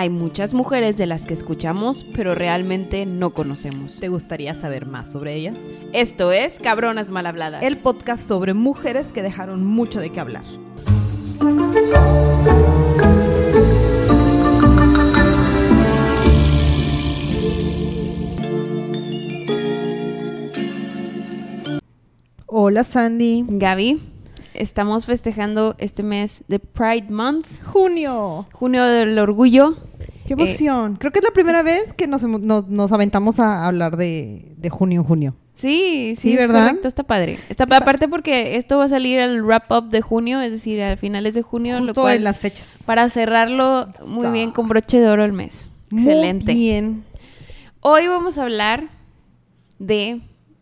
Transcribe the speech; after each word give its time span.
Hay 0.00 0.10
muchas 0.10 0.54
mujeres 0.54 0.96
de 0.96 1.06
las 1.06 1.26
que 1.26 1.34
escuchamos, 1.34 2.06
pero 2.14 2.32
realmente 2.32 3.04
no 3.04 3.30
conocemos. 3.30 3.98
¿Te 3.98 4.06
gustaría 4.06 4.54
saber 4.54 4.86
más 4.86 5.10
sobre 5.10 5.34
ellas? 5.34 5.56
Esto 5.92 6.30
es 6.30 6.60
Cabronas 6.60 7.10
Mal 7.10 7.26
Habladas. 7.26 7.64
El 7.64 7.78
podcast 7.78 8.22
sobre 8.22 8.54
mujeres 8.54 9.12
que 9.12 9.22
dejaron 9.22 9.66
mucho 9.66 9.98
de 9.98 10.10
qué 10.10 10.20
hablar. 10.20 10.44
Hola 22.46 22.84
Sandy. 22.84 23.44
Gaby, 23.48 24.00
estamos 24.54 25.06
festejando 25.06 25.74
este 25.78 26.04
mes 26.04 26.44
de 26.46 26.60
Pride 26.60 27.08
Month, 27.10 27.48
Junio. 27.64 28.46
junio 28.52 28.84
del 28.84 29.18
orgullo. 29.18 29.87
Qué 30.28 30.34
emoción. 30.34 30.96
Creo 30.96 31.10
que 31.12 31.18
es 31.18 31.24
la 31.24 31.30
primera 31.32 31.62
vez 31.62 31.92
que 31.94 32.06
nos, 32.06 32.22
nos- 32.22 32.68
nos 32.68 32.92
aventamos 32.92 33.40
a 33.40 33.66
hablar 33.66 33.96
de, 33.96 34.52
de 34.56 34.70
junio 34.70 35.00
en 35.00 35.06
junio. 35.06 35.34
Sí, 35.54 36.14
sí, 36.16 36.30
Sí, 36.30 36.32
es 36.34 36.38
¿verdad? 36.38 36.66
correcto, 36.68 36.86
está 36.86 37.02
padre. 37.02 37.38
Está 37.48 37.64
aparte 37.64 38.06
porque 38.06 38.56
esto 38.56 38.78
va 38.78 38.84
a 38.84 38.88
salir 38.88 39.18
al 39.18 39.42
wrap 39.44 39.70
up 39.72 39.90
de 39.90 40.00
junio, 40.02 40.40
es 40.40 40.52
decir, 40.52 40.80
a 40.80 40.96
finales 40.96 41.34
de 41.34 41.42
junio, 41.42 41.74
lo 41.80 41.86
Justo 41.86 42.02
cual 42.02 42.18
en 42.18 42.24
las 42.24 42.38
fechas. 42.38 42.78
para 42.86 43.08
cerrarlo 43.08 43.88
muy 44.06 44.30
bien 44.30 44.52
con 44.52 44.68
broche 44.68 45.00
de 45.00 45.08
oro 45.08 45.24
el 45.24 45.32
mes. 45.32 45.68
Excelente. 45.90 46.52
Muy 46.52 46.60
bien. 46.62 47.04
Hoy 47.80 48.06
vamos 48.06 48.38
a 48.38 48.42
hablar 48.44 48.84
de. 49.80 50.20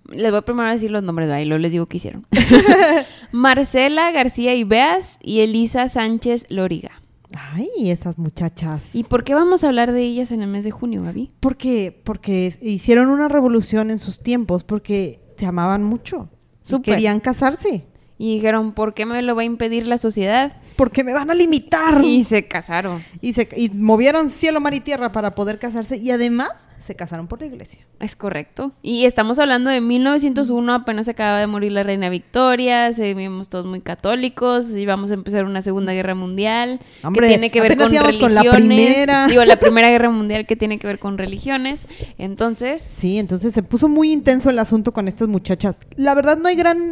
Les 0.09 0.31
voy 0.31 0.41
primero 0.43 0.69
a 0.69 0.73
decir 0.73 0.91
los 0.93 1.03
nombres, 1.03 1.27
¿verdad? 1.29 1.43
y 1.43 1.47
luego 1.47 1.61
les 1.61 1.73
digo 1.73 1.87
qué 1.87 1.97
hicieron. 1.97 2.25
Marcela 3.33 4.11
García 4.13 4.55
Ibeas 4.55 5.19
y 5.23 5.41
Elisa 5.41 5.89
Sánchez 5.89 6.47
Loriga. 6.49 7.03
Ay, 7.35 7.91
esas 7.91 8.19
muchachas. 8.19 8.95
¿Y 8.95 9.05
por 9.05 9.25
qué 9.25 9.35
vamos 9.35 9.65
a 9.65 9.69
hablar 9.69 9.93
de 9.93 10.03
ellas 10.03 10.33
en 10.33 10.43
el 10.43 10.49
mes 10.49 10.65
de 10.65 10.71
junio, 10.71 11.03
Gaby? 11.03 11.33
Porque, 11.41 12.01
porque 12.05 12.57
hicieron 12.61 13.09
una 13.09 13.29
revolución 13.29 13.91
en 13.91 13.99
sus 13.99 14.23
tiempos, 14.23 14.65
porque 14.65 15.21
se 15.37 15.47
amaban 15.47 15.83
mucho. 15.83 16.29
y 16.65 16.69
Súper. 16.69 16.95
querían 16.95 17.21
casarse. 17.21 17.87
Y 18.19 18.35
dijeron, 18.35 18.73
¿por 18.73 18.95
qué 18.95 19.07
me 19.07 19.21
lo 19.23 19.35
va 19.37 19.43
a 19.43 19.45
impedir 19.45 19.87
la 19.87 19.99
sociedad? 19.99 20.61
Porque 20.77 21.03
me 21.05 21.13
van 21.13 21.31
a 21.31 21.35
limitar. 21.35 22.05
Y 22.05 22.25
se 22.25 22.47
casaron. 22.47 23.03
Y, 23.21 23.33
se, 23.33 23.49
y 23.57 23.71
movieron 23.71 24.31
cielo, 24.31 24.61
mar 24.61 24.75
y 24.75 24.81
tierra 24.81 25.13
para 25.13 25.35
poder 25.35 25.59
casarse. 25.59 25.97
Y 25.97 26.11
además 26.11 26.69
se 26.81 26.95
casaron 26.95 27.27
por 27.27 27.41
la 27.41 27.47
iglesia. 27.47 27.81
Es 27.99 28.15
correcto. 28.15 28.73
Y 28.83 29.07
estamos 29.07 29.39
hablando 29.41 29.71
de 29.71 29.81
1901, 29.81 30.73
apenas 30.73 31.09
acaba 31.09 31.41
de 31.41 31.47
morir 31.49 31.73
la 31.73 31.83
reina 31.83 32.09
Victoria, 32.11 32.93
seguimos 32.93 33.49
todos 33.49 33.67
muy 33.67 33.81
católicos, 33.81 34.71
y 34.71 34.87
vamos 34.87 35.11
a 35.11 35.15
empezar 35.15 35.45
una 35.47 35.63
segunda 35.63 35.93
guerra 35.93 36.15
mundial 36.15 36.79
Hombre, 37.03 37.23
que 37.23 37.29
tiene 37.29 37.51
que 37.51 37.61
ver 37.61 37.77
con 37.77 37.93
íbamos 37.93 38.19
con 38.19 38.33
religiones. 38.33 38.45
la 38.45 38.53
primera. 38.53 39.27
Digo, 39.27 39.45
la 39.45 39.57
primera 39.57 39.91
guerra 39.91 40.11
mundial 40.11 40.47
que 40.47 40.55
tiene 40.55 40.79
que 40.79 40.87
ver 40.87 41.01
con 41.01 41.19
religiones. 41.19 41.87
Entonces, 42.19 42.83
Sí, 42.83 43.19
entonces 43.19 43.53
se 43.53 43.63
puso 43.63 43.89
muy 43.89 44.13
intenso 44.13 44.51
el 44.51 44.59
asunto 44.59 44.93
con 44.93 45.09
estas 45.09 45.27
muchachas. 45.27 45.79
La 45.97 46.15
verdad 46.15 46.39
no 46.39 46.49
hay 46.49 46.55
gran 46.57 46.91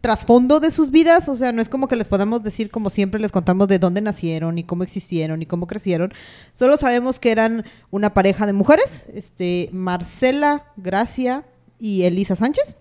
trasfondo 0.00 0.60
de 0.60 0.70
sus 0.70 0.90
vidas, 0.90 1.28
o 1.28 1.36
sea, 1.36 1.52
no 1.52 1.60
es 1.60 1.68
como 1.68 1.86
que 1.88 1.96
les 1.96 2.06
podamos 2.06 2.42
decir 2.42 2.70
como 2.70 2.88
siempre 2.90 3.20
les 3.20 3.32
contamos 3.32 3.68
de 3.68 3.78
dónde 3.78 4.00
nacieron 4.00 4.56
y 4.58 4.64
cómo 4.64 4.82
existieron 4.82 5.42
y 5.42 5.46
cómo 5.46 5.66
crecieron. 5.66 6.12
Solo 6.54 6.76
sabemos 6.76 7.20
que 7.20 7.30
eran 7.32 7.64
una 7.90 8.14
pareja 8.14 8.46
de 8.46 8.52
mujeres, 8.52 9.06
este 9.14 9.68
Marcela, 9.72 10.64
Gracia 10.76 11.44
y 11.78 12.02
Elisa 12.02 12.34
Sánchez. 12.36 12.76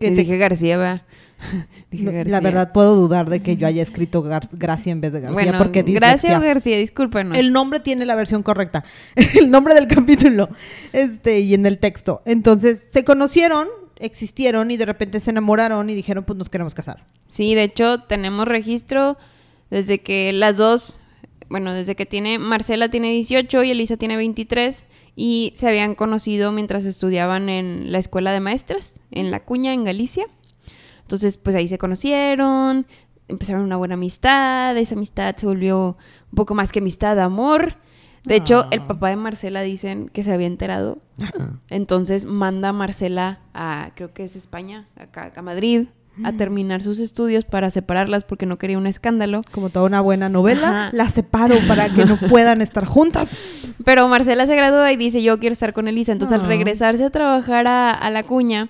que 0.00 0.08
se- 0.08 0.14
dije 0.16 0.36
García, 0.36 0.76
va. 0.78 1.02
Dije 1.90 2.04
no, 2.04 2.12
García. 2.12 2.32
la 2.32 2.40
verdad 2.40 2.72
puedo 2.72 2.94
dudar 2.96 3.28
de 3.28 3.40
que 3.42 3.56
yo 3.56 3.66
haya 3.66 3.82
escrito 3.82 4.22
Gar- 4.24 4.48
Gracia 4.52 4.92
en 4.92 5.00
vez 5.00 5.12
de 5.12 5.20
García 5.20 5.34
bueno, 5.34 5.58
porque 5.58 5.82
Gracia 5.82 6.38
o 6.38 6.40
García, 6.40 6.78
discúlpenos. 6.78 7.36
El 7.36 7.52
nombre 7.52 7.80
tiene 7.80 8.04
la 8.06 8.16
versión 8.16 8.42
correcta. 8.42 8.84
El 9.38 9.50
nombre 9.50 9.74
del 9.74 9.86
capítulo. 9.86 10.48
Este, 10.92 11.40
y 11.40 11.54
en 11.54 11.66
el 11.66 11.78
texto. 11.78 12.22
Entonces, 12.24 12.84
se 12.90 13.04
conocieron, 13.04 13.68
existieron 14.04 14.70
y 14.70 14.76
de 14.76 14.86
repente 14.86 15.20
se 15.20 15.30
enamoraron 15.30 15.88
y 15.90 15.94
dijeron, 15.94 16.24
pues 16.24 16.38
nos 16.38 16.48
queremos 16.48 16.74
casar. 16.74 17.04
Sí, 17.28 17.54
de 17.54 17.64
hecho, 17.64 18.02
tenemos 18.02 18.46
registro 18.46 19.16
desde 19.70 20.00
que 20.00 20.32
las 20.32 20.56
dos, 20.56 21.00
bueno, 21.48 21.72
desde 21.72 21.96
que 21.96 22.06
tiene, 22.06 22.38
Marcela 22.38 22.88
tiene 22.88 23.10
18 23.12 23.64
y 23.64 23.70
Elisa 23.70 23.96
tiene 23.96 24.16
23 24.16 24.84
y 25.16 25.52
se 25.56 25.68
habían 25.68 25.94
conocido 25.94 26.52
mientras 26.52 26.84
estudiaban 26.84 27.48
en 27.48 27.92
la 27.92 27.98
escuela 27.98 28.32
de 28.32 28.40
maestras, 28.40 29.02
en 29.10 29.30
La 29.30 29.40
Cuña, 29.40 29.72
en 29.72 29.84
Galicia. 29.84 30.26
Entonces, 31.02 31.36
pues 31.36 31.54
ahí 31.54 31.68
se 31.68 31.78
conocieron, 31.78 32.86
empezaron 33.28 33.62
una 33.62 33.76
buena 33.76 33.94
amistad, 33.94 34.76
esa 34.76 34.94
amistad 34.94 35.36
se 35.36 35.46
volvió 35.46 35.96
un 36.30 36.36
poco 36.36 36.54
más 36.54 36.72
que 36.72 36.80
amistad, 36.80 37.18
amor. 37.20 37.76
De 38.24 38.36
hecho, 38.36 38.60
Ah. 38.64 38.68
el 38.70 38.80
papá 38.82 39.10
de 39.10 39.16
Marcela 39.16 39.60
dicen 39.62 40.08
que 40.12 40.22
se 40.22 40.32
había 40.32 40.46
enterado. 40.46 40.98
Entonces 41.68 42.24
manda 42.24 42.70
a 42.70 42.72
Marcela 42.72 43.40
a, 43.52 43.90
creo 43.94 44.12
que 44.12 44.24
es 44.24 44.36
España, 44.36 44.86
acá, 44.96 45.32
a 45.36 45.42
Madrid, 45.42 45.86
a 46.22 46.30
terminar 46.32 46.80
sus 46.80 47.00
estudios 47.00 47.44
para 47.44 47.70
separarlas 47.70 48.24
porque 48.24 48.46
no 48.46 48.56
quería 48.56 48.78
un 48.78 48.86
escándalo. 48.86 49.40
Como 49.50 49.70
toda 49.70 49.86
una 49.86 50.00
buena 50.00 50.28
novela, 50.28 50.68
Ajá. 50.68 50.90
las 50.92 51.12
separo 51.12 51.56
para 51.66 51.88
que 51.88 52.04
no 52.04 52.16
puedan 52.18 52.62
estar 52.62 52.84
juntas. 52.84 53.36
Pero 53.84 54.06
Marcela 54.06 54.46
se 54.46 54.54
gradúa 54.54 54.92
y 54.92 54.96
dice, 54.96 55.22
yo 55.22 55.40
quiero 55.40 55.52
estar 55.54 55.72
con 55.72 55.88
Elisa. 55.88 56.12
Entonces, 56.12 56.38
Ah. 56.38 56.42
al 56.42 56.46
regresarse 56.48 57.04
a 57.04 57.10
trabajar 57.10 57.66
a, 57.66 57.90
a 57.90 58.10
La 58.10 58.22
Cuña, 58.22 58.68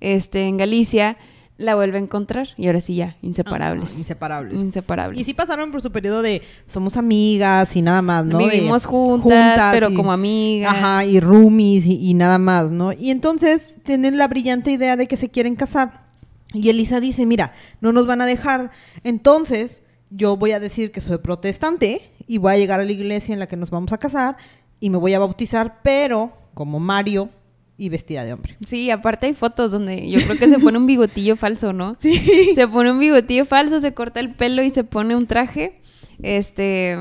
este, 0.00 0.44
en 0.46 0.56
Galicia, 0.56 1.18
la 1.58 1.74
vuelve 1.74 1.98
a 1.98 2.00
encontrar. 2.00 2.48
Y 2.56 2.66
ahora 2.66 2.80
sí 2.80 2.96
ya, 2.96 3.16
inseparables. 3.22 3.92
Ah, 3.94 3.98
inseparables. 3.98 4.60
Inseparables. 4.60 5.20
Y 5.20 5.24
sí 5.24 5.34
pasaron 5.34 5.70
por 5.70 5.82
su 5.82 5.90
periodo 5.90 6.22
de 6.22 6.42
somos 6.66 6.96
amigas 6.96 7.74
y 7.76 7.82
nada 7.82 8.02
más, 8.02 8.24
¿no? 8.24 8.38
De 8.38 8.48
Vivimos 8.48 8.84
juntas, 8.86 9.72
pero 9.72 9.94
como 9.94 10.12
amigas. 10.12 10.74
Ajá, 10.74 11.04
y 11.04 11.20
roomies 11.20 11.86
y, 11.86 12.10
y 12.10 12.14
nada 12.14 12.38
más, 12.38 12.70
¿no? 12.70 12.92
Y 12.92 13.10
entonces 13.10 13.78
tienen 13.82 14.18
la 14.18 14.28
brillante 14.28 14.70
idea 14.70 14.96
de 14.96 15.06
que 15.06 15.16
se 15.16 15.30
quieren 15.30 15.56
casar. 15.56 16.06
Y 16.52 16.68
Elisa 16.68 17.00
dice, 17.00 17.26
mira, 17.26 17.52
no 17.80 17.92
nos 17.92 18.06
van 18.06 18.20
a 18.20 18.26
dejar. 18.26 18.70
Entonces 19.02 19.82
yo 20.10 20.36
voy 20.36 20.52
a 20.52 20.60
decir 20.60 20.92
que 20.92 21.00
soy 21.00 21.18
protestante 21.18 22.10
y 22.26 22.38
voy 22.38 22.52
a 22.52 22.58
llegar 22.58 22.80
a 22.80 22.84
la 22.84 22.92
iglesia 22.92 23.32
en 23.32 23.38
la 23.38 23.46
que 23.46 23.56
nos 23.56 23.70
vamos 23.70 23.92
a 23.92 23.98
casar 23.98 24.36
y 24.80 24.90
me 24.90 24.98
voy 24.98 25.14
a 25.14 25.18
bautizar, 25.18 25.80
pero 25.82 26.32
como 26.54 26.80
Mario 26.80 27.30
y 27.78 27.88
vestida 27.90 28.24
de 28.24 28.32
hombre. 28.32 28.56
Sí, 28.66 28.90
aparte 28.90 29.26
hay 29.26 29.34
fotos 29.34 29.70
donde 29.72 30.08
yo 30.08 30.20
creo 30.22 30.38
que 30.38 30.48
se 30.48 30.58
pone 30.58 30.78
un 30.78 30.86
bigotillo 30.86 31.36
falso, 31.36 31.72
¿no? 31.72 31.96
Sí. 32.00 32.50
Se 32.54 32.66
pone 32.68 32.90
un 32.90 32.98
bigotillo 32.98 33.44
falso, 33.46 33.80
se 33.80 33.92
corta 33.94 34.20
el 34.20 34.32
pelo 34.32 34.62
y 34.62 34.70
se 34.70 34.84
pone 34.84 35.14
un 35.16 35.26
traje. 35.26 35.80
Este. 36.22 36.96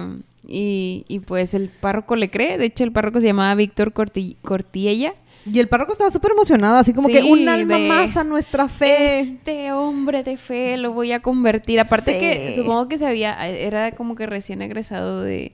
Y, 0.47 1.05
y 1.07 1.19
pues 1.19 1.53
el 1.53 1.69
párroco 1.69 2.15
le 2.15 2.29
cree. 2.29 2.57
De 2.57 2.65
hecho, 2.65 2.83
el 2.83 2.91
párroco 2.91 3.19
se 3.19 3.27
llamaba 3.27 3.55
Víctor 3.55 3.93
Corti- 3.93 4.35
Cortiella. 4.41 5.15
Y 5.51 5.59
el 5.59 5.67
párroco 5.67 5.91
estaba 5.91 6.09
súper 6.09 6.31
emocionado, 6.31 6.75
así 6.77 6.91
como 6.91 7.07
Sí, 7.07 7.13
que 7.13 7.21
un 7.23 7.47
alma 7.47 7.77
más 7.77 8.17
a 8.17 8.23
nuestra 8.23 8.67
fe. 8.67 9.19
Este 9.19 9.71
hombre 9.73 10.23
de 10.23 10.37
fe 10.37 10.75
lo 10.77 10.91
voy 10.91 11.11
a 11.11 11.19
convertir. 11.21 11.79
Aparte 11.79 12.13
Sí. 12.13 12.19
que 12.19 12.53
supongo 12.55 12.87
que 12.87 12.97
se 12.97 13.05
había, 13.05 13.47
era 13.47 13.91
como 13.91 14.15
que 14.15 14.25
recién 14.25 14.63
egresado 14.63 15.21
de, 15.21 15.51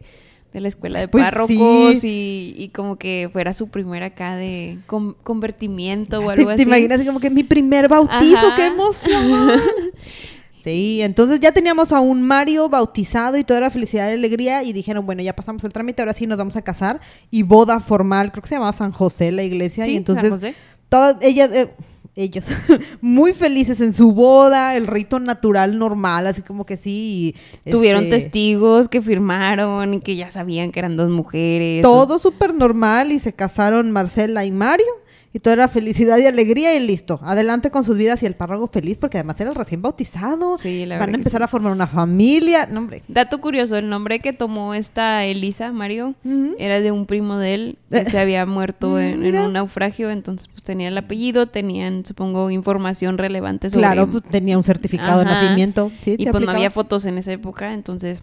de 0.54 0.60
la 0.62 0.68
escuela 0.68 1.00
de 1.00 1.08
Pues 1.08 1.24
párrocos 1.24 2.00
sí. 2.00 2.54
y, 2.58 2.64
y 2.64 2.70
como 2.70 2.98
que 2.98 3.30
fuera 3.32 3.54
su 3.54 3.70
primera 3.70 4.08
acá 4.08 4.36
de 4.36 4.80
con- 4.88 5.14
convertimiento 5.24 6.20
o 6.20 6.26
¿Te, 6.26 6.32
algo 6.40 6.48
te 6.50 6.54
así. 6.56 6.64
imaginas 6.64 6.98
así 7.00 7.08
como 7.08 7.20
que 7.20 7.30
mi 7.30 7.44
primer 7.44 7.88
bautizo? 7.88 8.48
Ajá. 8.48 8.56
¡Qué 8.56 8.66
emoción! 8.66 9.52
sí, 10.64 11.02
entonces 11.02 11.40
ya 11.40 11.52
teníamos 11.52 11.92
a 11.92 12.00
un 12.02 12.22
Mario 12.22 12.70
bautizado 12.70 13.38
y 13.38 13.44
toda 13.44 13.60
era 13.60 13.70
felicidad 13.70 14.10
y 14.10 14.14
alegría 14.14 14.64
y 14.64 14.74
dijeron, 14.74 15.06
bueno, 15.06 15.22
ya 15.24 15.36
pasamos 15.36 15.64
el 15.64 15.74
trámite, 15.74 16.02
ahora 16.02 16.14
sí 16.14 16.28
nos 16.28 16.38
vamos 16.38 16.56
a 16.56 16.62
casar 16.62 17.00
y 17.30 17.44
boda 17.44 17.80
formal, 17.80 18.32
creo 18.32 18.44
que 18.44 18.50
se 18.50 18.56
llamaba 18.56 18.74
San 18.74 18.92
José 18.92 19.32
la 19.32 19.44
iglesia 19.44 19.86
Sí, 19.86 19.92
y 19.92 19.94
San 19.94 19.98
entonces 20.00 20.30
José. 20.32 20.56
todas 20.90 21.18
ellas... 21.22 21.50
eh, 21.54 21.70
ellos 22.16 22.46
muy 23.02 23.34
felices 23.34 23.82
en 23.82 23.94
su 23.94 24.12
boda, 24.12 24.76
el 24.76 24.88
rito 24.88 25.20
natural 25.20 25.78
normal, 25.78 26.28
así 26.28 26.42
como 26.42 26.66
que 26.66 26.78
sí. 26.78 27.36
y, 27.66 27.72
Tuvieron 27.72 28.04
este, 28.04 28.18
testigos 28.18 28.90
que 28.90 29.02
firmaron 29.02 29.94
y 29.94 30.02
que 30.02 30.16
ya 30.16 30.32
sabían 30.32 30.72
que 30.72 30.80
eran 30.80 30.98
dos 30.98 31.10
mujeres. 31.10 31.82
Todo 31.82 32.20
súper 32.20 32.54
normal 32.54 33.12
y 33.12 33.20
se 33.20 33.34
casaron 33.34 33.92
Marcela 33.92 34.46
y 34.46 34.52
Mario. 34.52 34.88
Y 35.34 35.40
toda 35.40 35.54
era 35.54 35.68
felicidad 35.70 36.18
y 36.18 36.26
alegría 36.26 36.76
y 36.76 36.82
listo. 36.86 37.22
Adelante 37.24 37.72
con 37.72 37.86
sus 37.86 37.98
vidas 37.98 38.22
y 38.22 38.26
el 38.26 38.36
párroco 38.36 38.68
feliz 38.68 38.98
porque 38.98 39.18
además 39.18 39.40
era 39.40 39.50
el 39.52 39.56
recién 39.56 39.82
bautizado. 39.82 40.58
Sí, 40.58 40.86
la 40.86 41.00
Van 41.00 41.14
a 41.14 41.16
empezar 41.16 41.40
sí. 41.40 41.44
a 41.46 41.48
formar 41.48 41.72
una 41.72 41.88
familia. 41.88 42.66
No, 42.70 42.80
hombre. 42.82 43.02
Dato 43.08 43.40
curioso, 43.40 43.78
el 43.78 43.88
nombre 43.88 44.20
que 44.20 44.34
tomó 44.34 44.74
esta 44.74 45.24
Elisa, 45.24 45.72
Mario, 45.72 46.16
era 46.60 46.82
de 46.82 46.92
un 46.92 47.06
primo 47.06 47.38
de 47.38 47.54
él 47.54 47.78
que 47.90 48.00
Eh. 48.00 48.06
se 48.06 48.20
había 48.20 48.46
muerto 48.46 49.00
en, 49.00 49.26
en 49.26 49.38
un 49.40 49.54
naufragio, 49.54 50.10
entonces 50.10 50.50
pues 50.50 50.64
tenía 50.64 50.90
el 50.90 50.98
apellido, 50.98 51.48
tenían 51.48 52.06
supongo 52.06 52.52
información 52.52 53.18
relevante 53.18 53.70
sobre 53.70 53.84
Claro, 53.84 54.08
pues, 54.08 54.24
tenía 54.26 54.58
un 54.58 54.66
certificado 54.66 55.20
de 55.20 55.26
nacimiento. 55.26 55.92
Sí, 56.04 56.16
y 56.18 56.26
se 56.26 56.32
pues 56.32 56.44
no 56.44 56.52
había 56.52 56.72
fotos 56.72 57.06
en 57.06 57.18
esa 57.18 57.32
época, 57.32 57.74
entonces 57.74 58.22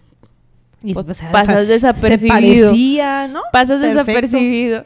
Y, 0.82 0.92
pues, 0.92 1.06
pues, 1.06 1.20
pasas 1.32 1.66
se 1.66 1.72
desapercibido. 1.72 2.68
parecía, 2.68 3.28
¿no? 3.28 3.40
pasas 3.50 3.80
Perfecto. 3.80 4.04
desapercibido. 4.04 4.84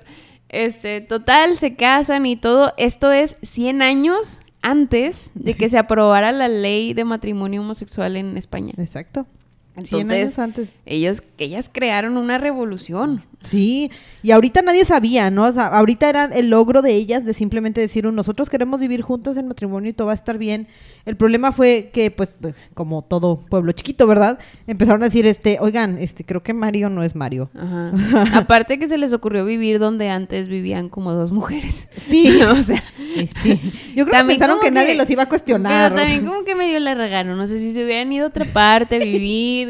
Este, 0.52 1.00
total, 1.00 1.56
se 1.56 1.75
casan 1.75 2.26
y 2.26 2.37
todo. 2.37 2.75
Esto 2.76 3.10
es 3.10 3.37
100 3.43 3.82
años 3.82 4.40
antes 4.62 5.32
de 5.34 5.54
que 5.54 5.69
se 5.69 5.78
aprobara 5.78 6.31
la 6.31 6.49
ley 6.49 6.93
de 6.93 7.04
matrimonio 7.04 7.62
homosexual 7.62 8.16
en 8.16 8.37
España. 8.37 8.72
Exacto. 8.76 9.26
100 9.74 9.84
Entonces, 9.84 10.10
años 10.20 10.38
antes. 10.38 10.69
ellos, 10.86 11.22
ellas 11.38 11.70
crearon 11.72 12.16
una 12.16 12.38
revolución. 12.38 13.24
Sí, 13.42 13.90
y 14.22 14.30
ahorita 14.30 14.62
nadie 14.62 14.84
sabía, 14.84 15.28
¿no? 15.30 15.46
O 15.46 15.52
sea, 15.52 15.66
ahorita 15.66 16.08
era 16.08 16.24
el 16.26 16.48
logro 16.48 16.80
de 16.80 16.94
ellas 16.94 17.24
de 17.24 17.34
simplemente 17.34 17.80
decir, 17.80 18.04
nosotros 18.04 18.48
queremos 18.48 18.78
vivir 18.78 19.02
juntos 19.02 19.36
en 19.36 19.48
matrimonio 19.48 19.90
y 19.90 19.94
todo 19.94 20.06
va 20.06 20.12
a 20.12 20.14
estar 20.14 20.38
bien. 20.38 20.69
El 21.06 21.16
problema 21.16 21.50
fue 21.50 21.90
que, 21.92 22.12
pues, 22.12 22.36
pues, 22.40 22.54
como 22.74 23.02
todo 23.02 23.40
pueblo 23.40 23.72
chiquito, 23.72 24.06
¿verdad? 24.06 24.38
Empezaron 24.69 25.02
a 25.02 25.06
decir, 25.06 25.26
este, 25.26 25.58
oigan, 25.58 25.98
este, 25.98 26.25
creo 26.25 26.44
que 26.44 26.52
Mario 26.54 26.88
no 26.88 27.02
es 27.02 27.16
Mario. 27.16 27.50
Ajá. 27.58 27.92
Aparte 28.38 28.78
que 28.78 28.86
se 28.86 28.96
les 28.96 29.12
ocurrió 29.12 29.44
vivir 29.44 29.80
donde 29.80 30.08
antes 30.08 30.46
vivían 30.46 30.88
como 30.88 31.12
dos 31.12 31.32
mujeres. 31.32 31.88
Sí. 31.96 32.40
o 32.48 32.60
sea, 32.62 32.80
Este, 33.16 33.58
yo 33.96 34.06
creo 34.06 34.20
que 34.22 34.28
pensaron 34.28 34.58
como 34.58 34.68
que, 34.68 34.70
nadie 34.70 34.92
que- 34.92 34.98
los 34.98 35.10
iba 35.10 35.25
a 35.25 35.28
cuestionar. 35.28 35.90
pero 35.90 35.94
o 35.96 35.98
sea. 35.98 36.06
también 36.06 36.30
como 36.32 36.44
que 36.44 36.54
medio 36.54 36.78
la 36.78 36.94
regaron. 36.94 37.36
No 37.36 37.48
sé 37.48 37.58
si 37.58 37.72
se 37.72 37.84
hubieran 37.84 38.12
ido 38.12 38.26
a 38.26 38.28
otra 38.28 38.44
parte 38.44 38.96
a 38.96 38.98
vivir. 39.04 39.62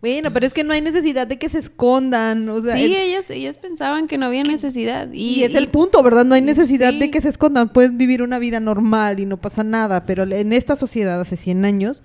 Bueno, 0.00 0.32
pero 0.32 0.46
es 0.46 0.52
que 0.52 0.62
no 0.62 0.72
hay 0.72 0.80
necesidad 0.80 1.26
de 1.26 1.38
que 1.38 1.48
se 1.48 1.58
escondan, 1.58 2.48
o 2.48 2.62
sea, 2.62 2.72
Sí, 2.76 2.84
el- 2.84 2.94
ellas, 2.94 3.30
ellas 3.30 3.58
pensaban 3.58 4.06
que 4.06 4.16
no 4.16 4.26
había 4.26 4.44
necesidad. 4.44 5.08
y, 5.12 5.40
Y, 5.40 5.42
es 5.42 5.56
el 5.56 5.68
punto, 5.70 6.02
¿verdad? 6.04 6.24
No 6.24 6.36
hay 6.36 6.42
necesidad 6.42 6.90
Sí. 6.90 6.98
de 7.00 7.10
que 7.10 7.20
se 7.20 7.28
escondan, 7.28 7.70
pueden 7.70 7.98
vivir 7.98 8.22
una 8.22 8.38
vida 8.38 8.60
normal 8.60 9.18
y 9.18 9.26
no 9.26 9.38
pasa 9.38 9.64
nada, 9.64 10.06
pero 10.06 10.22
en 10.22 10.52
esta 10.52 10.76
sociedad 10.76 11.20
hace 11.20 11.36
100 11.36 11.64
años, 11.64 12.04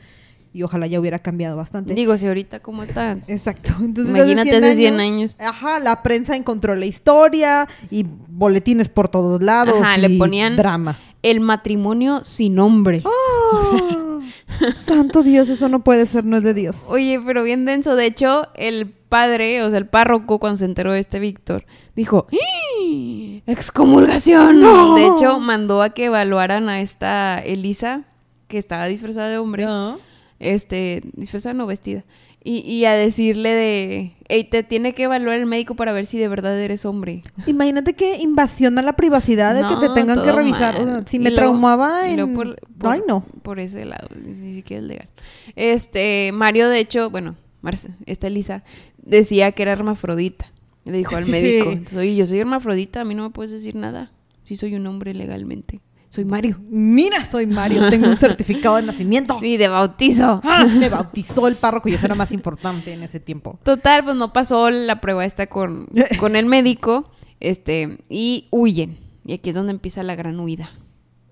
y 0.56 0.64
ojalá 0.64 0.88
ya 0.88 1.00
hubiera 1.00 1.20
cambiado 1.20 1.56
bastante. 1.56 1.94
Digo, 1.94 2.18
si 2.18 2.26
ahorita 2.28 2.62
cómo 2.62 2.82
están. 2.84 3.22
Exacto. 3.28 3.74
Entonces, 3.80 4.16
Imagínate 4.16 4.56
hace 4.56 4.76
100 4.76 5.00
años. 5.00 5.36
Ajá, 5.40 5.80
la 5.80 6.02
prensa 6.02 6.36
encontró 6.36 6.74
la 6.76 6.86
historia 6.88 7.68
y 7.92 8.06
boletines 8.28 8.90
por 8.90 9.08
todos 9.08 9.42
lados. 9.42 9.76
Ajá, 9.80 9.98
le 10.00 10.10
ponían- 10.18 10.56
drama. 10.58 11.00
El 11.24 11.40
matrimonio 11.40 12.24
sin 12.24 12.56
nombre. 12.56 13.02
¡Ah! 13.06 14.20
Santo 14.76 15.24
Dios, 15.24 15.50
eso 15.50 15.68
no 15.70 15.84
puede 15.84 16.06
ser, 16.06 16.26
no 16.26 16.38
es 16.38 16.44
de 16.44 16.54
Dios. 16.54 16.84
Oye, 16.90 17.20
pero 17.26 17.44
bien 17.44 17.66
denso. 17.66 17.96
De 17.96 18.06
hecho, 18.06 18.48
el 18.56 18.88
padre, 18.88 19.64
o 19.64 19.70
sea, 19.70 19.80
el 19.80 19.88
párroco, 19.88 20.40
cuando 20.40 20.58
se 20.58 20.66
enteró 20.66 20.92
de 20.94 21.00
este 21.00 21.20
Víctor, 21.20 21.66
dijo, 21.96 22.28
¡Ah! 22.32 23.42
¡excomulgación! 23.48 24.60
No. 24.60 24.96
De 24.96 25.08
hecho, 25.08 25.40
mandó 25.40 25.82
a 25.82 25.90
que 25.92 26.06
evaluaran 26.06 26.70
a 26.70 26.82
esta 26.82 27.40
Elisa, 27.40 28.04
que 28.48 28.58
estaba 28.58 28.86
disfrazada 28.86 29.30
de 29.30 29.38
hombre, 29.38 29.66
No. 29.66 29.98
este, 30.40 31.02
disfrazada 31.14 31.54
no 31.54 31.66
vestida, 31.66 32.04
y, 32.44 32.60
y 32.60 32.86
a 32.86 32.94
decirle 32.94 33.50
de, 33.54 34.12
hey, 34.28 34.44
te 34.44 34.64
tiene 34.64 34.94
que 34.94 35.04
evaluar 35.04 35.38
el 35.40 35.46
médico 35.46 35.76
para 35.76 35.94
ver 35.94 36.06
si 36.06 36.18
de 36.20 36.28
verdad 36.28 36.60
eres 36.60 36.86
hombre. 36.86 37.22
Imagínate 37.48 37.94
qué 37.94 38.18
invasión 38.18 38.78
a 38.78 38.82
la 38.82 38.94
privacidad 38.94 39.56
de 39.56 39.62
que 39.62 39.88
te 39.88 39.94
tengan 39.94 40.22
que 40.24 40.32
revisar. 40.32 40.74
mal. 40.76 40.84
O 40.84 40.92
sea, 40.92 41.04
si 41.08 41.20
me 41.20 41.32
traumaba 41.32 42.08
y 42.10 42.20
en... 42.20 42.34
por- 42.36 42.60
por- 42.78 42.92
Ay, 42.92 43.02
no. 43.08 43.26
Por 43.44 43.60
ese 43.60 43.86
lado, 43.86 44.10
ni, 44.22 44.54
siquiera 44.54 44.82
es 44.82 44.88
legal. 44.88 45.10
Este, 45.56 46.32
Mario, 46.34 46.70
de 46.70 46.80
hecho, 46.80 47.10
bueno, 47.10 47.36
Marce- 47.62 47.94
esta 48.06 48.28
Elisa, 48.28 48.64
decía 48.98 49.52
que 49.54 49.64
era 49.64 49.72
hermafrodita. 49.72 50.52
Le 50.86 50.98
dijo 50.98 51.16
al 51.16 51.26
médico, 51.28 51.74
oye, 51.98 52.16
yo 52.16 52.26
soy 52.26 52.40
hermafrodita, 52.40 53.02
a 53.02 53.06
mí 53.06 53.16
no 53.16 53.24
me 53.24 53.30
puedes 53.30 53.52
decir 53.52 53.76
nada. 53.76 54.12
Sí 54.44 54.56
soy 54.58 54.76
un 54.76 54.86
hombre 54.88 55.14
legalmente. 55.14 55.80
Soy 56.14 56.26
Mario. 56.26 56.60
Mira, 56.70 57.26
soy 57.26 57.48
Mario, 57.48 57.90
tengo 57.90 58.08
un 58.08 58.18
certificado 58.18 58.76
de 58.76 58.84
nacimiento. 58.84 59.40
Y 59.42 59.58
de 59.58 59.68
bautizo. 59.68 60.42
Ah, 60.44 60.64
Me 60.64 60.88
bautizó 60.88 61.48
el 61.48 61.56
párroco 61.56 61.90
y 61.90 61.96
eso 61.96 62.06
era 62.06 62.14
más 62.14 62.32
importante 62.32 62.94
en 62.94 63.02
ese 63.02 63.20
tiempo. 63.20 63.58
Total, 63.64 64.04
pues 64.04 64.16
no 64.16 64.32
pasó 64.32 64.70
la 64.70 65.02
prueba 65.02 65.26
esta 65.26 65.48
con, 65.48 65.88
con 66.20 66.36
el 66.36 66.46
médico, 66.46 67.04
este, 67.40 67.98
y 68.10 68.48
huyen. 68.52 69.00
Y 69.26 69.34
aquí 69.34 69.50
es 69.50 69.56
donde 69.56 69.72
empieza 69.72 70.04
la 70.04 70.14
gran 70.14 70.40
huida. 70.40 70.70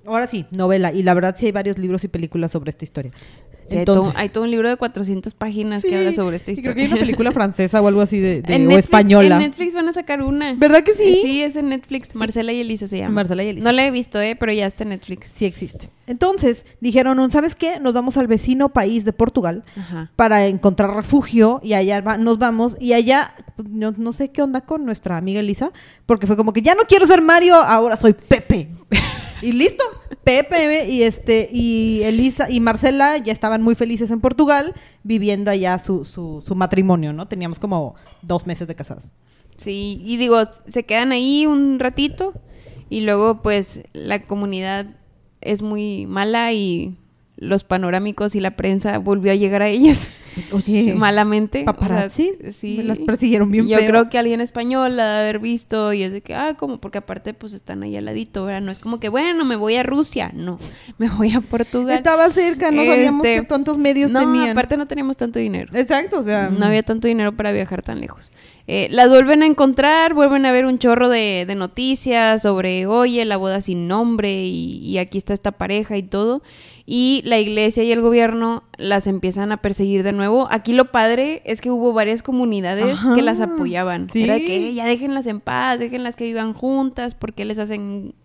Ahora 0.08 0.26
sí, 0.26 0.48
novela. 0.50 0.92
Y 0.92 1.04
la 1.04 1.14
verdad 1.14 1.36
sí 1.38 1.46
hay 1.46 1.52
varios 1.52 1.78
libros 1.78 2.04
y 2.04 2.08
películas 2.08 2.52
sobre 2.52 2.72
esta 2.72 2.84
historia. 2.84 3.12
Sí, 3.68 3.78
hay, 3.78 3.86
todo, 3.86 4.12
hay 4.16 4.30
todo 4.30 4.44
un 4.44 4.52
libro 4.52 4.68
de 4.70 4.76
400 4.76 5.34
páginas 5.34 5.82
Sí, 5.82 5.90
que 5.90 5.96
habla 5.98 6.12
sobre 6.14 6.36
esta 6.36 6.52
y 6.52 6.56
historia. 6.56 6.74
Creo 6.74 6.76
que 6.76 6.82
hay 6.82 6.92
una 6.92 7.00
película 7.00 7.32
francesa 7.32 7.82
o 7.82 7.88
algo 7.88 8.02
así 8.02 8.20
de, 8.20 8.42
de- 8.42 8.56
o 8.56 8.58
Netflix- 8.60 8.78
española. 8.80 9.36
En 9.36 9.42
Netflix 9.44 9.74
van 9.74 9.88
a 9.88 9.94
sacar 9.94 10.22
una. 10.22 10.54
¿Verdad 10.56 10.84
que 10.84 10.92
sí? 10.94 11.20
Sí, 11.22 11.42
es 11.42 11.56
en 11.56 11.70
Netflix. 11.70 12.14
Marcela 12.16 12.52
y 12.52 12.60
Elisa 12.60 12.88
se 12.88 12.98
llama. 12.98 13.16
Marcela 13.16 13.44
y 13.44 13.48
Elisa. 13.48 13.66
No 13.66 13.72
la 13.72 13.86
he 13.86 13.92
visto, 13.92 14.20
¿eh? 14.20 14.36
Pero 14.38 14.52
ya 14.52 14.68
está 14.68 14.84
en 14.84 14.90
Netflix. 14.90 15.32
Sí 15.34 15.46
existe. 15.46 15.90
Entonces 16.08 16.66
dijeron, 16.82 17.32
¿sabes 17.32 17.56
qué? 17.56 17.80
Nos 17.80 17.94
vamos 17.94 18.18
al 18.18 18.28
vecino 18.28 18.70
país 18.70 19.06
de 19.06 19.14
Portugal 19.14 19.64
Ajá. 19.78 20.12
para 20.18 20.48
encontrar 20.48 20.94
refugio 20.94 21.62
y 21.64 21.74
allá 21.74 22.02
va- 22.02 22.18
nos 22.18 22.38
vamos 22.38 22.76
y 22.82 22.92
allá 22.94 23.34
pues, 23.56 23.70
no, 23.70 23.94
no 23.96 24.12
sé 24.12 24.30
qué 24.32 24.42
onda 24.42 24.62
con 24.62 24.84
nuestra 24.84 25.16
amiga 25.16 25.40
Elisa 25.40 25.72
porque 26.06 26.28
fue 26.28 26.36
como 26.36 26.52
que 26.52 26.62
ya 26.62 26.76
no 26.76 26.84
quiero 26.84 27.08
ser 27.08 27.22
Mario, 27.22 27.56
ahora 27.56 27.96
soy 27.96 28.12
Pepe. 28.14 28.68
y 29.42 29.54
listo, 29.54 29.84
Pepe 30.24 30.90
y 30.90 31.04
este 31.04 31.50
y 31.52 32.02
Elisa 32.04 32.50
y 32.50 32.60
Marcela 32.60 33.18
ya 33.18 33.34
estaban 33.34 33.62
muy 33.62 33.76
felices 33.76 34.12
en 34.12 34.22
Portugal 34.22 34.76
viviendo 35.04 35.50
allá 35.50 35.80
su, 35.80 36.06
su, 36.06 36.44
su 36.46 36.56
matrimonio, 36.56 37.12
¿no? 37.12 37.28
Teníamos 37.28 37.60
como 37.60 37.96
dos 38.22 38.46
meses 38.46 38.68
de 38.68 38.76
casados. 38.76 39.12
Sí, 39.58 40.02
y 40.06 40.18
digo, 40.18 40.38
se 40.68 40.84
quedan 40.84 41.12
ahí 41.12 41.46
un 41.46 41.80
ratito 41.80 42.34
y 42.90 43.02
luego 43.02 43.42
pues 43.42 43.84
la 43.94 44.22
comunidad 44.24 44.86
es 45.42 45.62
muy 45.62 46.06
mala 46.06 46.54
y 46.54 46.96
los 47.42 47.64
panorámicos 47.64 48.36
y 48.36 48.40
la 48.40 48.56
prensa 48.56 49.00
volvió 49.00 49.32
a 49.32 49.36
llegar 49.36 49.62
a 49.64 49.68
ellas 49.68 50.12
Oye, 50.54 50.94
malamente. 50.98 51.64
paparazzi, 51.66 52.32
O 52.32 52.36
sea, 52.42 52.54
sí. 52.54 52.76
me 52.78 52.84
las 52.86 53.00
persiguieron 53.00 53.52
bien 53.52 53.68
Yo 53.68 53.78
feo. 53.80 53.90
creo 53.90 54.10
que 54.10 54.18
alguien 54.18 54.40
español 54.40 54.96
la 54.96 55.04
ha 55.04 55.14
de 55.16 55.22
haber 55.24 55.40
visto 55.40 55.92
y 55.92 56.04
es 56.04 56.12
de 56.14 56.22
que, 56.22 56.36
ah, 56.36 56.54
como 56.58 56.80
porque 56.80 57.00
aparte 57.00 57.34
pues 57.34 57.54
están 57.54 57.84
ahí 57.84 57.98
al 57.98 58.06
ladito, 58.06 58.46
¿verdad? 58.46 58.62
No 58.62 58.72
es 58.72 58.80
como 58.80 59.00
que, 59.00 59.10
bueno, 59.10 59.44
me 59.44 59.56
voy 59.58 59.76
a 59.76 59.84
Rusia, 59.84 60.32
no, 60.34 60.58
me 61.00 61.10
voy 61.10 61.34
a 61.34 61.42
Portugal. 61.42 61.98
estaba 61.98 62.30
cerca, 62.30 62.72
no 62.72 62.86
sabíamos 62.86 63.26
Este, 63.26 63.42
qué 63.42 63.46
tantos 63.48 63.78
medios 63.78 64.12
no, 64.12 64.20
tenían. 64.20 64.52
aparte 64.52 64.78
no 64.78 64.88
teníamos 64.88 65.18
tanto 65.18 65.40
dinero. 65.40 65.70
Exacto, 65.74 66.20
o 66.20 66.24
sea, 66.24 66.50
No 66.50 66.66
había 66.66 66.84
tanto 66.84 67.08
dinero 67.10 67.34
para 67.36 67.52
viajar 67.52 67.82
tan 67.84 68.00
lejos. 68.00 68.32
Eh, 68.68 68.88
las 68.92 69.10
vuelven 69.10 69.42
a 69.44 69.48
encontrar, 69.48 70.14
vuelven 70.14 70.46
a 70.46 70.52
ver 70.54 70.66
un 70.66 70.78
chorro 70.78 71.10
de, 71.10 71.44
de 71.46 71.56
noticias 71.56 72.44
sobre, 72.44 72.86
oye, 72.86 73.26
la 73.26 73.36
boda 73.36 73.60
sin 73.60 73.88
nombre 73.88 74.32
y, 74.46 74.78
y 74.86 74.98
aquí 75.00 75.18
está 75.18 75.34
esta 75.34 75.52
pareja 75.52 75.98
y 75.98 76.04
todo. 76.04 76.42
Y 76.86 77.22
la 77.26 77.40
iglesia 77.40 77.84
y 77.84 77.92
el 77.92 78.02
gobierno 78.02 78.64
las 78.78 79.08
empiezan 79.08 79.52
a 79.52 79.58
perseguir 79.58 80.04
de 80.04 80.12
nuevo. 80.12 80.48
Aquí 80.52 80.74
lo 80.74 80.92
padre 80.92 81.42
es 81.46 81.62
que 81.62 81.70
hubo 81.72 81.94
varias 81.94 82.24
comunidades 82.24 82.94
Ajá. 82.94 83.16
que 83.16 83.22
las 83.22 83.40
apoyaban. 83.40 84.10
Sí. 84.10 84.24
Era 84.24 84.38
que 84.38 84.74
ya 84.74 84.86
déjenlas 84.86 85.28
en 85.28 85.40
paz, 85.40 85.80
déjenlas 85.80 86.16
que 86.16 86.26
vivan 86.26 86.54
juntas, 86.54 87.16
porque 87.16 87.46
les 87.46 87.60
hacen 87.60 88.16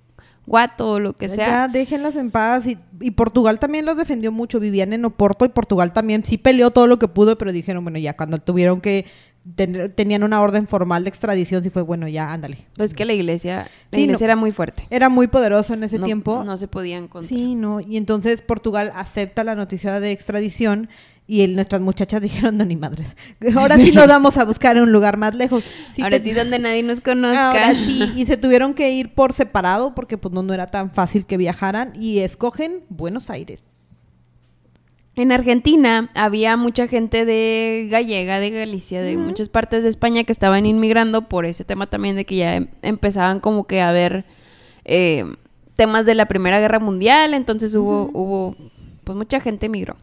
guato 0.46 0.92
o 0.92 1.00
lo 1.00 1.12
que 1.12 1.28
sea. 1.28 1.46
Ya 1.46 1.68
déjenlas 1.68 2.16
en 2.16 2.30
paz. 2.30 2.66
Y, 2.66 2.78
y 3.00 3.10
Portugal 3.10 3.58
también 3.58 3.84
los 3.84 3.96
defendió 3.96 4.32
mucho. 4.32 4.60
Vivían 4.60 4.92
en 4.92 5.04
Oporto 5.04 5.44
y 5.44 5.48
Portugal 5.48 5.92
también 5.92 6.24
sí 6.24 6.38
peleó 6.38 6.70
todo 6.70 6.86
lo 6.86 6.98
que 6.98 7.08
pudo, 7.08 7.36
pero 7.36 7.52
dijeron, 7.52 7.84
bueno, 7.84 7.98
ya 7.98 8.16
cuando 8.16 8.38
tuvieron 8.38 8.80
que. 8.80 9.06
Tener- 9.54 9.92
tenían 9.92 10.22
una 10.22 10.40
orden 10.40 10.66
formal 10.66 11.04
de 11.04 11.08
extradición, 11.10 11.62
sí 11.62 11.70
fue 11.70 11.82
bueno, 11.82 12.08
ya 12.08 12.32
ándale. 12.32 12.58
Pues 12.76 12.94
que 12.94 13.04
la 13.04 13.12
iglesia, 13.12 13.68
la 13.90 13.96
Sí, 13.98 14.04
iglesia 14.04 14.26
no. 14.26 14.32
era 14.32 14.36
muy 14.36 14.50
fuerte. 14.52 14.84
Era 14.90 15.08
muy 15.08 15.26
poderoso 15.28 15.74
en 15.74 15.84
ese 15.84 15.98
no, 15.98 16.04
tiempo. 16.06 16.42
No 16.44 16.56
se 16.56 16.68
podían 16.68 17.08
contra. 17.08 17.28
Sí, 17.28 17.54
no. 17.54 17.80
Y 17.80 17.96
entonces 17.96 18.42
Portugal 18.42 18.92
acepta 18.94 19.44
la 19.44 19.54
noticia 19.54 20.00
de 20.00 20.10
extradición. 20.12 20.88
Y 21.28 21.42
el- 21.42 21.56
nuestras 21.56 21.80
muchachas 21.80 22.22
dijeron, 22.22 22.56
no, 22.56 22.64
ni 22.64 22.76
madres. 22.76 23.16
Ahora 23.56 23.74
sí 23.76 23.90
nos 23.90 24.06
vamos 24.06 24.36
a 24.36 24.44
buscar 24.44 24.80
un 24.80 24.92
lugar 24.92 25.16
más 25.16 25.34
lejos. 25.34 25.64
Ahora 26.00 26.18
te- 26.20 26.24
sí, 26.24 26.32
donde 26.32 26.58
nadie 26.60 26.82
nos 26.84 27.00
conozca. 27.00 27.48
Ahora 27.50 27.74
sí, 27.86 28.12
y 28.14 28.26
se 28.26 28.36
tuvieron 28.36 28.74
que 28.74 28.90
ir 28.92 29.12
por 29.12 29.32
separado 29.32 29.92
porque 29.94 30.18
pues 30.18 30.32
no, 30.32 30.42
no 30.44 30.54
era 30.54 30.66
tan 30.68 30.90
fácil 30.92 31.26
que 31.26 31.36
viajaran 31.36 31.92
y 32.00 32.20
escogen 32.20 32.84
Buenos 32.90 33.28
Aires. 33.28 33.75
En 35.16 35.32
Argentina 35.32 36.10
había 36.14 36.56
mucha 36.58 36.86
gente 36.88 37.24
de 37.24 37.88
gallega, 37.90 38.38
de 38.38 38.50
Galicia, 38.50 39.00
de 39.00 39.16
muchas 39.16 39.48
partes 39.48 39.82
de 39.82 39.88
España 39.88 40.24
que 40.24 40.32
estaban 40.32 40.66
inmigrando 40.66 41.22
por 41.22 41.46
ese 41.46 41.64
tema 41.64 41.86
también 41.86 42.16
de 42.16 42.26
que 42.26 42.36
ya 42.36 42.54
em- 42.56 42.68
empezaban 42.82 43.40
como 43.40 43.66
que 43.66 43.80
a 43.80 43.92
ver 43.92 44.26
eh, 44.84 45.24
temas 45.74 46.04
de 46.04 46.14
la 46.14 46.26
Primera 46.26 46.60
Guerra 46.60 46.80
Mundial, 46.80 47.32
entonces 47.32 47.74
hubo, 47.74 48.10
hubo, 48.12 48.56
pues 49.04 49.16
mucha 49.16 49.40
gente 49.40 49.66
emigró. 49.66 49.96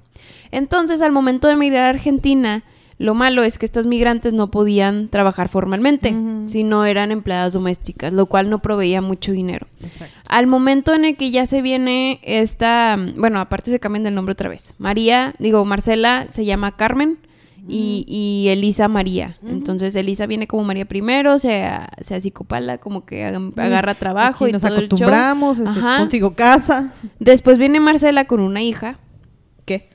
Entonces 0.52 1.00
al 1.02 1.12
momento 1.12 1.48
de 1.48 1.54
emigrar 1.54 1.86
a 1.86 1.90
Argentina, 1.90 2.64
lo 3.00 3.14
malo 3.16 3.44
es 3.44 3.58
que 3.58 3.66
estos 3.66 3.86
migrantes 3.86 4.34
no 4.34 4.52
podían 4.52 5.08
trabajar 5.10 5.50
formalmente, 5.50 6.16
sino 6.46 6.86
eran 6.86 7.12
empleadas 7.12 7.54
domésticas, 7.54 8.14
lo 8.14 8.28
cual 8.28 8.50
no 8.50 8.60
proveía 8.62 9.02
mucho 9.02 9.32
dinero. 9.32 9.68
Exacto. 9.84 10.14
Al 10.28 10.48
momento 10.48 10.94
en 10.94 11.06
el 11.06 11.18
que 11.18 11.32
ya 11.32 11.46
se 11.46 11.62
viene 11.62 12.20
esta, 12.24 12.98
bueno, 13.18 13.40
aparte 13.40 13.72
se 13.72 13.80
cambian 13.80 14.04
del 14.04 14.16
nombre 14.16 14.34
otra 14.34 14.50
vez. 14.50 14.74
María, 14.78 15.34
digo, 15.40 15.66
Marcela 15.66 16.28
se 16.32 16.46
llama 16.46 16.76
Carmen 16.76 17.18
y, 17.68 18.04
y 18.08 18.50
Elisa 18.50 18.88
María. 18.90 19.38
Entonces 19.48 19.96
Elisa 19.96 20.26
viene 20.26 20.48
como 20.48 20.64
María 20.66 20.86
primero, 20.86 21.40
se, 21.40 21.66
se 22.02 22.14
acicopala, 22.16 22.78
como 22.78 23.06
que 23.06 23.26
ag- 23.26 23.54
agarra 23.58 23.96
trabajo 23.96 24.44
Aquí 24.46 24.50
y 24.50 24.54
nos 24.54 24.62
todo 24.62 24.76
el 24.76 24.80
show. 24.82 24.86
acostumbramos, 24.88 25.60
este, 25.60 25.80
consigo 25.80 26.36
casa. 26.36 26.92
Después 27.20 27.58
viene 27.58 27.80
Marcela 27.80 28.26
con 28.26 28.40
una 28.42 28.62
hija. 28.62 29.00
¿Qué? 29.66 29.90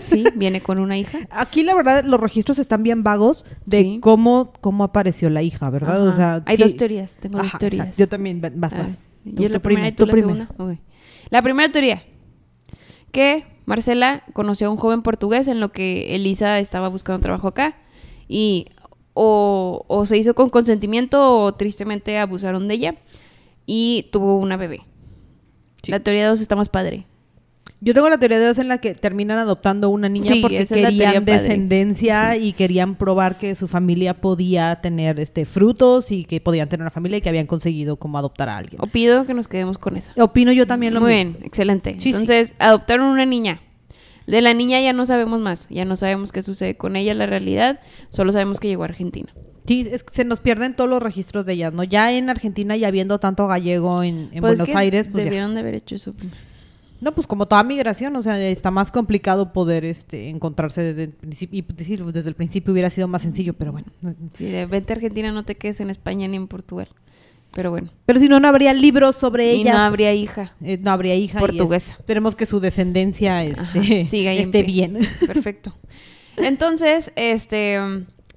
Sí, 0.00 0.24
viene 0.36 0.60
con 0.60 0.78
una 0.78 0.96
hija. 0.96 1.18
Aquí 1.30 1.62
la 1.62 1.74
verdad 1.74 2.04
los 2.04 2.20
registros 2.20 2.58
están 2.58 2.82
bien 2.82 3.02
vagos 3.02 3.44
de 3.66 3.82
Sí. 3.82 3.98
cómo, 4.00 4.52
cómo 4.60 4.84
apareció 4.84 5.28
la 5.30 5.42
hija, 5.42 5.68
¿verdad? 5.70 6.06
O 6.06 6.12
sea, 6.12 6.42
Hay 6.46 6.56
sí. 6.56 6.62
dos 6.62 6.76
teorías, 6.76 7.16
tengo 7.18 7.38
dos 7.38 7.52
teorías. 7.58 7.86
exacto. 7.88 7.98
Yo 8.02 8.08
también, 8.08 8.40
vas, 8.40 8.52
vas. 8.54 8.72
Vas. 8.76 8.98
yo 9.24 9.48
la 9.48 9.58
primera 9.58 9.88
y 9.88 9.92
tú, 9.92 10.06
la 10.06 10.14
segunda. 10.14 10.48
Ok. 10.58 10.78
La 11.30 11.42
primera 11.42 11.70
teoría. 11.72 12.02
Que 13.12 13.44
Marcela 13.66 14.22
conoció 14.34 14.68
a 14.68 14.70
un 14.70 14.76
joven 14.76 15.02
portugués 15.02 15.48
en 15.48 15.60
lo 15.60 15.72
que 15.72 16.14
Elisa 16.14 16.58
estaba 16.58 16.88
buscando 16.88 17.20
trabajo 17.20 17.48
acá 17.48 17.76
y 18.28 18.66
o, 19.14 19.84
o 19.88 20.06
se 20.06 20.16
hizo 20.16 20.34
con 20.34 20.48
consentimiento 20.48 21.34
o 21.42 21.52
tristemente 21.54 22.18
abusaron 22.18 22.68
de 22.68 22.74
ella 22.74 22.94
y 23.66 24.08
tuvo 24.12 24.36
una 24.36 24.56
bebé. 24.56 24.82
Sí. 25.82 25.90
La 25.90 26.00
teoría 26.00 26.22
de 26.24 26.28
dos 26.30 26.40
está 26.40 26.54
más 26.56 26.68
padre. 26.68 27.06
Yo 27.80 27.94
tengo 27.94 28.08
la 28.08 28.18
teoría 28.18 28.40
de 28.40 28.46
dos 28.46 28.58
en 28.58 28.66
la 28.66 28.78
que 28.78 28.94
terminan 28.94 29.38
adoptando 29.38 29.88
una 29.90 30.08
niña 30.08 30.32
Sí, 30.32 30.40
porque 30.42 30.66
querían 30.66 31.24
descendencia 31.24 32.36
y 32.36 32.52
querían 32.52 32.96
probar 32.96 33.38
que 33.38 33.54
su 33.54 33.68
familia 33.68 34.20
podía 34.20 34.80
tener 34.80 35.20
este 35.20 35.44
frutos 35.44 36.10
y 36.10 36.24
que 36.24 36.40
podían 36.40 36.68
tener 36.68 36.82
una 36.82 36.90
familia 36.90 37.18
y 37.18 37.20
que 37.20 37.28
habían 37.28 37.46
conseguido 37.46 37.96
como 37.96 38.18
adoptar 38.18 38.48
a 38.48 38.56
alguien. 38.56 38.80
O 38.82 38.88
pido 38.88 39.24
que 39.26 39.34
nos 39.34 39.46
quedemos 39.46 39.78
con 39.78 39.96
esa. 39.96 40.12
Opino 40.20 40.50
yo 40.50 40.66
también 40.66 40.92
lo 40.92 41.00
Muy 41.00 41.14
mismo. 41.14 41.32
bien, 41.34 41.46
excelente. 41.46 41.94
Sí. 41.98 42.10
Entonces, 42.10 42.54
adoptaron 42.58 43.06
una 43.06 43.24
niña. 43.26 43.60
De 44.26 44.42
la 44.42 44.52
niña 44.54 44.80
ya 44.80 44.92
no 44.92 45.06
sabemos 45.06 45.40
más, 45.40 45.68
ya 45.70 45.84
no 45.86 45.96
sabemos 45.96 46.32
qué 46.32 46.42
sucede 46.42 46.76
con 46.76 46.96
ella 46.96 47.14
la 47.14 47.24
realidad, 47.26 47.80
solo 48.10 48.30
sabemos 48.30 48.60
que 48.60 48.68
llegó 48.68 48.82
a 48.82 48.86
Argentina. 48.86 49.32
Sí, 49.66 49.88
es 49.90 50.02
que 50.04 50.12
se 50.14 50.24
nos 50.24 50.40
pierden 50.40 50.74
todos 50.74 50.90
los 50.90 51.02
registros 51.02 51.46
de 51.46 51.54
ellas, 51.54 51.72
¿no? 51.72 51.82
Ya 51.84 52.12
en 52.12 52.28
Argentina 52.28 52.76
y 52.76 52.84
habiendo 52.84 53.18
tanto 53.20 53.46
gallego 53.46 54.02
en, 54.02 54.28
en 54.32 54.40
Pues 54.40 54.52
es 54.54 54.58
Buenos 54.58 54.66
que 54.68 54.76
Aires, 54.76 55.08
pues 55.10 55.24
ya. 55.24 55.30
debieron 55.30 55.54
de 55.54 55.60
haber 55.60 55.74
hecho 55.76 55.94
eso. 55.94 56.14
No, 57.00 57.12
pues 57.12 57.26
como 57.26 57.46
toda 57.46 57.62
migración, 57.62 58.14
o 58.16 58.22
sea, 58.22 58.40
está 58.48 58.70
más 58.70 58.90
complicado 58.90 59.52
poder 59.52 59.84
este 59.84 60.28
encontrarse 60.30 60.82
desde 60.82 61.04
el 61.04 61.10
principio. 61.10 61.58
Y 61.58 61.62
pues, 61.62 61.76
decir, 61.76 62.04
desde 62.04 62.28
el 62.28 62.34
principio 62.34 62.72
hubiera 62.72 62.90
sido 62.90 63.06
más 63.08 63.22
sencillo, 63.22 63.54
pero 63.54 63.72
bueno. 63.72 63.86
Sí, 64.34 64.46
de 64.46 64.66
vete 64.66 64.92
a 64.92 64.96
Argentina, 64.96 65.30
no 65.30 65.44
te 65.44 65.56
quedes 65.56 65.80
en 65.80 65.90
España 65.90 66.26
ni 66.26 66.36
en 66.36 66.48
Portugal. 66.48 66.88
Pero 67.52 67.70
bueno, 67.70 67.90
Pero 68.04 68.20
si 68.20 68.28
no, 68.28 68.40
no 68.40 68.48
habría 68.48 68.74
libros 68.74 69.16
sobre 69.16 69.54
y 69.54 69.60
ellas. 69.62 69.74
no 69.74 69.80
habría 69.82 70.12
hija. 70.12 70.52
Eh, 70.62 70.78
no 70.80 70.90
habría 70.90 71.14
hija. 71.14 71.38
Portuguesa. 71.38 71.92
es- 71.94 71.98
esperemos 71.98 72.36
que 72.36 72.44
su 72.46 72.60
descendencia 72.60 73.42
este, 73.42 74.04
siga 74.04 74.32
esté 74.32 74.62
bien. 74.64 74.98
Perfecto. 75.26 75.74
Entonces, 76.36 77.10
este, 77.16 77.78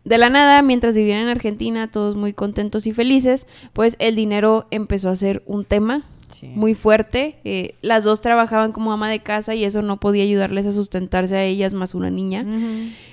de 0.05 0.17
la 0.17 0.29
nada, 0.29 0.61
mientras 0.61 0.95
vivían 0.95 1.21
en 1.23 1.27
Argentina, 1.27 1.91
todos 1.91 2.15
muy 2.15 2.33
contentos 2.33 2.87
y 2.87 2.93
felices, 2.93 3.47
pues 3.73 3.95
el 3.99 4.15
dinero 4.15 4.67
empezó 4.71 5.09
a 5.09 5.15
ser 5.15 5.43
un 5.45 5.65
tema 5.65 6.05
muy 6.43 6.73
fuerte. 6.75 7.37
Eh, 7.43 7.75
las 7.81 8.03
dos 8.03 8.21
trabajaban 8.21 8.71
como 8.71 8.91
ama 8.91 9.09
de 9.09 9.19
casa 9.19 9.55
y 9.55 9.63
eso 9.63 9.81
no 9.81 9.99
podía 9.99 10.23
ayudarles 10.23 10.65
a 10.67 10.71
sustentarse 10.71 11.35
a 11.35 11.43
ellas 11.43 11.73
más 11.73 11.93
una 11.95 12.09
niña. 12.09 12.45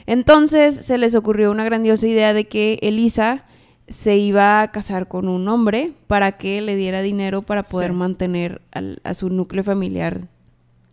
Entonces 0.07 0.77
se 0.77 0.99
les 0.99 1.15
ocurrió 1.15 1.51
una 1.51 1.65
grandiosa 1.65 2.07
idea 2.07 2.33
de 2.33 2.47
que 2.47 2.79
Elisa 2.83 3.45
se 3.89 4.17
iba 4.17 4.61
a 4.63 4.71
casar 4.71 5.09
con 5.09 5.29
un 5.29 5.49
hombre 5.49 5.93
para 6.07 6.33
que 6.33 6.61
le 6.61 6.77
diera 6.77 7.01
dinero 7.03 7.43
para 7.43 7.63
poder 7.63 7.91
Sí. 7.91 7.97
mantener 7.97 8.61
al- 8.71 9.01
a 9.05 9.15
su 9.15 9.31
núcleo 9.31 9.65
familiar 9.65 10.29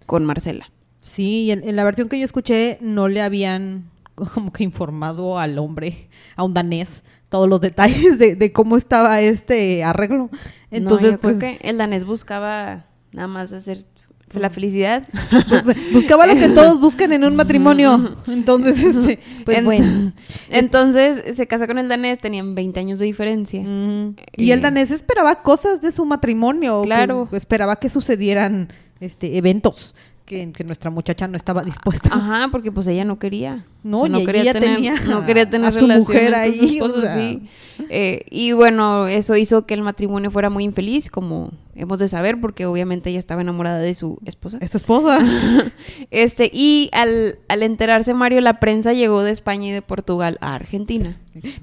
con 0.05 0.23
Marcela. 0.25 0.71
Sí, 1.01 1.43
y 1.43 1.51
en, 1.51 1.67
en 1.67 1.75
la 1.75 1.83
versión 1.83 2.07
que 2.09 2.17
yo 2.17 2.25
escuché 2.25 2.77
no 2.81 3.07
le 3.07 3.21
habían 3.21 3.89
como 4.15 4.53
que 4.53 4.63
informado 4.63 5.37
al 5.39 5.59
hombre, 5.59 6.07
a 6.37 6.43
un 6.43 6.53
danés, 6.53 7.03
todos 7.35 7.49
los 7.49 7.59
detalles 7.61 8.17
de, 8.17 8.35
de 8.35 8.51
cómo 8.51 8.77
estaba 8.77 9.19
este 9.21 9.83
arreglo. 9.83 10.29
Entonces, 10.71 11.07
no, 11.07 11.15
yo 11.15 11.21
pues, 11.21 11.37
creo 11.37 11.57
que 11.59 11.69
el 11.69 11.77
danés 11.77 12.05
buscaba 12.05 12.85
nada 13.11 13.27
más 13.27 13.51
hacer 13.51 13.85
la 14.33 14.49
felicidad. 14.49 15.07
bu- 15.31 15.75
buscaba 15.93 16.25
lo 16.27 16.35
que 16.35 16.49
todos 16.49 16.79
buscan 16.79 17.13
en 17.13 17.23
un 17.23 17.35
matrimonio. 17.41 18.15
Entonces, 18.27 18.77
este, 18.83 19.19
pues 19.45 19.57
En- 19.59 19.65
bueno. 19.65 20.11
Entonces 20.49 21.35
se 21.35 21.47
casa 21.47 21.67
con 21.67 21.77
el 21.77 21.87
danés, 21.87 22.19
tenían 22.19 22.55
20 22.55 22.79
años 22.79 22.99
de 22.99 23.05
diferencia. 23.05 23.61
Mm. 23.63 24.15
Y 24.37 24.51
el 24.51 24.61
danés 24.61 24.91
esperaba 24.91 25.41
cosas 25.41 25.81
de 25.81 25.91
su 25.91 26.05
matrimonio. 26.05 26.81
que 26.81 26.87
Claro. 26.87 27.29
esperaba 27.31 27.75
que 27.77 27.89
sucedieran 27.89 28.69
este 28.99 29.37
eventos 29.37 29.93
que, 30.25 30.51
que 30.51 30.63
nuestra 30.63 30.89
muchacha 30.89 31.27
no 31.27 31.38
estaba 31.38 31.63
dispuesta. 31.63 32.10
Ajá, 32.12 32.50
porque 32.51 32.72
pues 32.72 32.88
ella 32.88 33.05
no 33.05 33.17
quería. 33.17 33.65
No, 33.84 34.01
O 34.01 34.08
sea, 34.08 34.17
y 34.17 34.39
ella 34.39 34.53
tener, 34.53 34.75
tenía 34.75 35.00
no 35.08 35.25
quería 35.25 35.48
tener 35.50 35.67
a 35.67 35.72
su 35.79 35.88
mujer 35.88 36.34
su 36.34 36.36
ahí, 36.39 36.82
o 36.82 36.86
esposo, 36.88 37.01
sea. 37.01 37.13
sí. 37.13 37.48
Eh, 37.89 38.25
y 38.32 38.51
bueno, 38.53 39.05
eso 39.08 39.36
hizo 39.36 39.65
que 39.65 39.75
el 39.75 39.82
matrimonio 39.82 40.32
fuera 40.32 40.50
muy 40.50 40.63
infeliz, 40.63 41.10
como 41.12 41.51
hemos 41.75 42.00
de 42.00 42.08
saber, 42.08 42.39
porque 42.41 42.65
obviamente 42.65 43.10
ella 43.12 43.20
estaba 43.20 43.41
enamorada 43.41 43.79
de 43.79 43.94
su 43.94 44.17
esposa. 44.25 44.58
Es 44.62 44.72
su 44.72 44.77
esposa. 44.77 45.20
Este, 46.12 46.50
y 46.51 46.89
al, 46.94 47.39
al 47.48 47.63
enterarse 47.63 48.13
Mario, 48.13 48.41
la 48.41 48.60
prensa 48.60 48.94
llegó 48.94 49.24
de 49.24 49.32
España 49.32 49.67
y 49.67 49.72
de 49.72 49.82
Portugal 49.82 50.38
a 50.41 50.55
Argentina. 50.55 51.17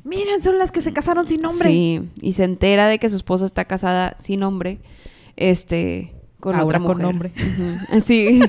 Miren, 0.05 0.43
son 0.43 0.59
las 0.59 0.71
que 0.71 0.83
se 0.83 0.93
casaron 0.93 1.27
sin 1.27 1.41
nombre. 1.43 1.69
Sí, 1.69 2.03
y 2.21 2.35
se 2.35 2.45
entera 2.45 2.87
de 2.87 2.99
que 2.99 3.09
su 3.09 3.17
esposa 3.17 3.47
está 3.47 3.65
casada 3.65 4.15
sin 4.19 4.41
nombre, 4.41 4.81
este, 5.37 6.13
con 6.43 6.57
Ahora 6.57 6.79
otra 6.79 6.79
con 6.81 6.87
mujer. 6.99 7.03
nombre. 7.05 7.33
Ujú. 7.37 8.01
Sí, 8.01 8.41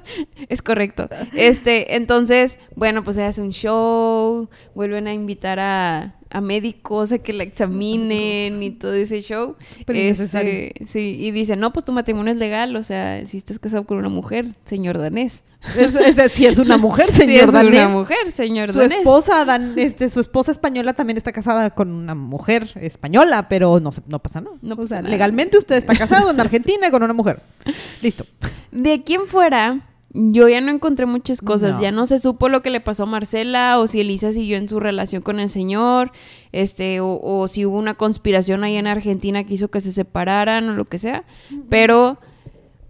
es 0.48 0.62
correcto. 0.62 1.06
Este, 1.34 1.96
entonces, 1.96 2.58
bueno, 2.76 3.04
pues 3.04 3.16
se 3.16 3.24
hace 3.24 3.42
un 3.42 3.50
show, 3.50 4.48
vuelven 4.74 5.06
a 5.06 5.12
invitar 5.12 5.60
a, 5.60 6.14
a 6.32 6.40
médicos 6.40 7.12
a 7.12 7.18
que 7.18 7.32
la 7.32 7.44
examinen 7.44 8.62
y 8.62 8.70
todo 8.72 8.92
ese 8.94 9.20
show. 9.20 9.56
Pero. 9.86 9.98
Este, 9.98 10.72
sí, 10.86 11.16
y 11.20 11.30
dicen, 11.30 11.60
no, 11.60 11.72
pues 11.72 11.84
tu 11.84 11.92
matrimonio 11.92 12.32
es 12.32 12.38
legal, 12.38 12.74
o 12.76 12.82
sea, 12.82 13.24
si 13.26 13.36
estás 13.36 13.58
casado 13.58 13.84
con 13.84 13.98
una 13.98 14.08
mujer, 14.08 14.54
señor 14.64 14.98
danés. 14.98 15.44
Es, 15.76 15.94
es- 15.94 16.32
sí, 16.32 16.44
es 16.46 16.58
una 16.58 16.76
mujer, 16.76 17.12
señor 17.14 17.44
es 17.48 17.52
danés. 17.52 17.72
una 17.74 17.88
mujer, 17.88 18.32
señor 18.32 18.72
Su 18.72 18.78
danés. 18.80 18.98
esposa, 18.98 19.44
dan, 19.44 19.78
este, 19.78 20.10
su 20.10 20.18
esposa 20.18 20.50
española 20.50 20.92
también 20.94 21.16
está 21.16 21.30
casada 21.30 21.70
con 21.70 21.90
una 21.92 22.16
mujer 22.16 22.68
española, 22.80 23.48
pero 23.48 23.78
no, 23.78 23.90
no 24.08 24.18
pasa 24.18 24.40
nada. 24.40 24.56
No 24.60 24.74
o 24.76 24.86
sea, 24.88 24.98
nada. 25.02 25.10
legalmente 25.10 25.58
usted 25.58 25.76
está 25.76 25.94
casado 25.94 26.30
en 26.32 26.40
Argentina 26.40 26.90
con 26.90 27.02
una 27.04 27.12
mujer. 27.12 27.40
Listo. 28.02 28.26
De 28.72 28.92
aquí 28.94 29.14
en 29.14 29.26
fuera, 29.28 29.80
yo 30.14 30.48
ya 30.48 30.60
no 30.60 30.70
encontré 30.70 31.06
muchas 31.06 31.40
cosas. 31.40 31.76
No. 31.76 31.82
Ya 31.82 31.90
no 31.90 32.06
se 32.06 32.18
supo 32.18 32.48
lo 32.48 32.62
que 32.62 32.70
le 32.70 32.80
pasó 32.80 33.04
a 33.04 33.06
Marcela 33.06 33.78
o 33.78 33.86
si 33.86 34.00
Elisa 34.00 34.32
siguió 34.32 34.56
en 34.58 34.68
su 34.68 34.78
relación 34.78 35.22
con 35.22 35.40
el 35.40 35.48
señor, 35.48 36.12
este, 36.52 37.00
o, 37.00 37.18
o 37.22 37.48
si 37.48 37.64
hubo 37.64 37.78
una 37.78 37.94
conspiración 37.94 38.64
ahí 38.64 38.76
en 38.76 38.86
Argentina 38.86 39.44
que 39.44 39.54
hizo 39.54 39.70
que 39.70 39.80
se 39.80 39.92
separaran 39.92 40.68
o 40.68 40.74
lo 40.74 40.84
que 40.84 40.98
sea. 40.98 41.24
Pero, 41.68 42.18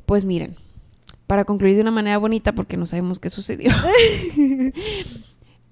pues 0.06 0.24
miren, 0.24 0.56
para 1.26 1.44
concluir 1.44 1.76
de 1.76 1.82
una 1.82 1.90
manera 1.90 2.18
bonita, 2.18 2.54
porque 2.54 2.76
no 2.76 2.86
sabemos 2.86 3.18
qué 3.18 3.30
sucedió. 3.30 3.70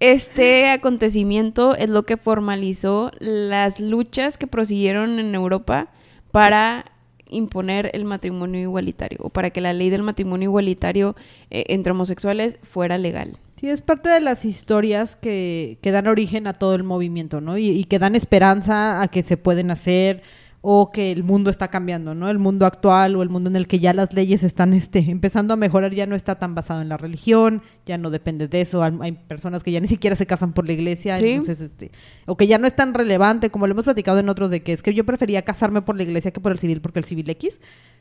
Este 0.00 0.70
acontecimiento 0.70 1.76
es 1.76 1.90
lo 1.90 2.04
que 2.04 2.16
formalizó 2.16 3.12
las 3.18 3.80
luchas 3.80 4.38
que 4.38 4.46
prosiguieron 4.46 5.18
en 5.18 5.34
Europa 5.34 5.88
para 6.32 6.89
imponer 7.30 7.90
el 7.94 8.04
matrimonio 8.04 8.60
igualitario 8.60 9.18
o 9.22 9.30
para 9.30 9.50
que 9.50 9.60
la 9.60 9.72
ley 9.72 9.90
del 9.90 10.02
matrimonio 10.02 10.48
igualitario 10.48 11.16
eh, 11.50 11.64
entre 11.68 11.92
homosexuales 11.92 12.58
fuera 12.62 12.98
legal. 12.98 13.36
Sí, 13.56 13.68
es 13.68 13.82
parte 13.82 14.08
de 14.08 14.20
las 14.20 14.44
historias 14.44 15.16
que, 15.16 15.78
que 15.82 15.90
dan 15.90 16.06
origen 16.06 16.46
a 16.46 16.54
todo 16.54 16.74
el 16.74 16.82
movimiento, 16.82 17.40
¿no? 17.40 17.58
Y, 17.58 17.68
y 17.68 17.84
que 17.84 17.98
dan 17.98 18.14
esperanza 18.14 19.02
a 19.02 19.08
que 19.08 19.22
se 19.22 19.36
pueden 19.36 19.70
hacer 19.70 20.22
o 20.62 20.90
que 20.90 21.10
el 21.10 21.24
mundo 21.24 21.48
está 21.48 21.68
cambiando, 21.68 22.14
¿no? 22.14 22.28
El 22.28 22.38
mundo 22.38 22.66
actual 22.66 23.16
o 23.16 23.22
el 23.22 23.30
mundo 23.30 23.48
en 23.48 23.56
el 23.56 23.66
que 23.66 23.78
ya 23.78 23.94
las 23.94 24.12
leyes 24.12 24.42
están 24.42 24.74
este, 24.74 24.98
empezando 25.10 25.54
a 25.54 25.56
mejorar 25.56 25.94
ya 25.94 26.06
no 26.06 26.14
está 26.14 26.38
tan 26.38 26.54
basado 26.54 26.82
en 26.82 26.90
la 26.90 26.98
religión, 26.98 27.62
ya 27.86 27.96
no 27.96 28.10
depende 28.10 28.46
de 28.46 28.60
eso, 28.60 28.82
hay, 28.82 29.12
personas 29.12 29.62
que 29.62 29.72
ya 29.72 29.80
ni 29.80 29.88
siquiera 29.88 30.16
se 30.16 30.26
casan 30.26 30.52
por 30.52 30.66
la 30.66 30.72
iglesia, 30.72 31.18
Sí. 31.18 31.30
entonces, 31.30 31.60
este, 31.60 31.92
o 32.26 32.36
que 32.36 32.46
ya 32.46 32.58
no 32.58 32.66
es 32.66 32.76
tan 32.76 32.92
relevante, 32.92 33.50
como 33.50 33.66
lo 33.66 33.72
hemos 33.72 33.84
platicado 33.84 34.18
en 34.18 34.28
otros, 34.28 34.50
de 34.50 34.62
que 34.62 34.74
es 34.74 34.82
que 34.82 34.92
yo 34.92 35.04
prefería 35.04 35.42
casarme 35.42 35.80
por 35.80 35.96
la 35.96 36.02
iglesia 36.02 36.30
que 36.30 36.40
por 36.40 36.52
el 36.52 36.58
civil, 36.58 36.80
porque 36.82 36.98
el 36.98 37.04
civil 37.06 37.30
X 37.30 37.60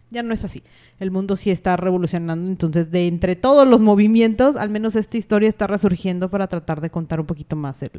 ya 0.09 0.23
no 0.23 0.33
es 0.33 0.43
así. 0.43 0.63
El 0.99 1.11
mundo 1.11 1.35
sí 1.35 1.51
está 1.51 1.77
revolucionando, 1.77 2.49
entonces 2.49 2.91
de 2.91 3.07
entre 3.07 3.35
todos 3.35 3.67
los 3.67 3.79
movimientos, 3.79 4.55
al 4.55 4.69
menos 4.69 4.95
esta 4.95 5.17
historia 5.17 5.47
está 5.47 5.67
resurgiendo 5.67 6.29
para 6.29 6.47
tratar 6.47 6.81
de 6.81 6.89
contar 6.89 7.19
un 7.19 7.25
poquito 7.25 7.55
más 7.55 7.81
el, 7.83 7.91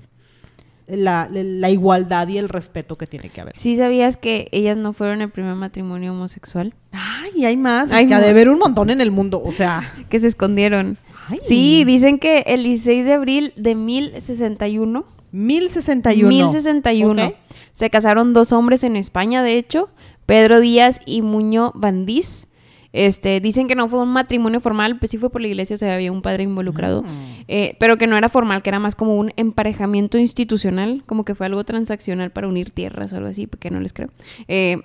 la, 0.97 1.29
la 1.31 1.71
igualdad 1.71 2.29
y 2.29 2.39
el 2.39 2.49
respeto 2.49 2.97
que 2.97 3.07
tiene 3.07 3.31
que 3.31 3.41
haber. 3.41 3.59
¿Sí 3.59 3.77
sabías 3.77 4.17
que 4.17 4.49
ellas 4.53 4.77
no 4.77 4.93
fueron 4.93 5.23
el 5.23 5.31
primer 5.31 5.55
matrimonio 5.55 6.13
homosexual? 6.13 6.75
Ay, 6.93 7.45
hay 7.45 7.57
más, 7.57 7.93
Hay 7.93 8.05
es 8.05 8.09
que 8.09 8.15
ha 8.15 8.21
de 8.21 8.31
haber 8.31 8.49
un 8.49 8.59
montón 8.59 8.91
en 8.91 9.01
el 9.01 9.11
mundo, 9.11 9.41
o 9.43 9.53
sea... 9.53 9.93
Que 10.11 10.19
se 10.19 10.27
escondieron. 10.27 10.99
Ay. 11.29 11.39
Sí, 11.43 11.85
dicen 11.85 12.19
que 12.19 12.41
el 12.47 12.65
16 12.65 13.05
de 13.05 13.13
abril 13.13 13.53
de 13.57 13.75
1061 13.75 15.05
1061. 15.33 16.29
1061. 16.29 17.27
Ok. 17.27 17.35
Se 17.73 17.91
casaron 17.91 18.33
dos 18.33 18.53
hombres 18.53 18.85
en 18.85 18.97
España, 18.97 19.43
de 19.43 19.57
hecho, 19.57 19.89
Pedro 20.27 20.61
Díaz 20.61 21.01
y 21.07 21.23
Muñoz 21.23 21.73
Bandís. 21.75 22.49
Este, 22.93 23.41
dicen 23.41 23.69
que 23.69 23.75
no 23.77 23.89
fue 23.89 24.01
un 24.01 24.09
matrimonio 24.13 24.61
formal, 24.61 24.99
pues 24.99 25.11
sí 25.11 25.19
fue 25.19 25.31
por 25.31 25.41
la 25.41 25.47
iglesia, 25.47 25.75
o 25.75 25.79
sea, 25.79 25.95
había 25.95 26.11
un 26.11 26.23
padre 26.23 26.43
involucrado, 26.43 27.03
Mm. 27.03 27.07
eh, 27.47 27.77
pero 27.79 27.97
que 27.99 28.07
no 28.09 28.17
era 28.17 28.29
formal, 28.29 28.63
que 28.63 28.71
era 28.71 28.81
más 28.81 28.97
como 28.97 29.15
un 29.17 29.33
emparejamiento 29.37 30.19
institucional, 30.19 31.05
como 31.07 31.25
que 31.25 31.35
fue 31.37 31.47
algo 31.47 31.63
transaccional 31.65 32.31
para 32.31 32.49
unir 32.49 32.71
tierras 32.71 33.13
o 33.13 33.17
algo 33.19 33.29
así, 33.29 33.47
porque 33.47 33.71
no 33.71 33.79
les 33.81 33.93
creo. 33.93 34.11
Eh, 34.49 34.79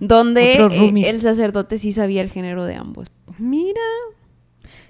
donde 0.00 0.52
eh, 0.52 0.92
el 1.08 1.22
sacerdote 1.22 1.78
sí 1.78 1.92
sabía 1.92 2.20
el 2.22 2.30
género 2.30 2.64
de 2.64 2.74
ambos. 2.74 3.08
Mira. 3.38 3.80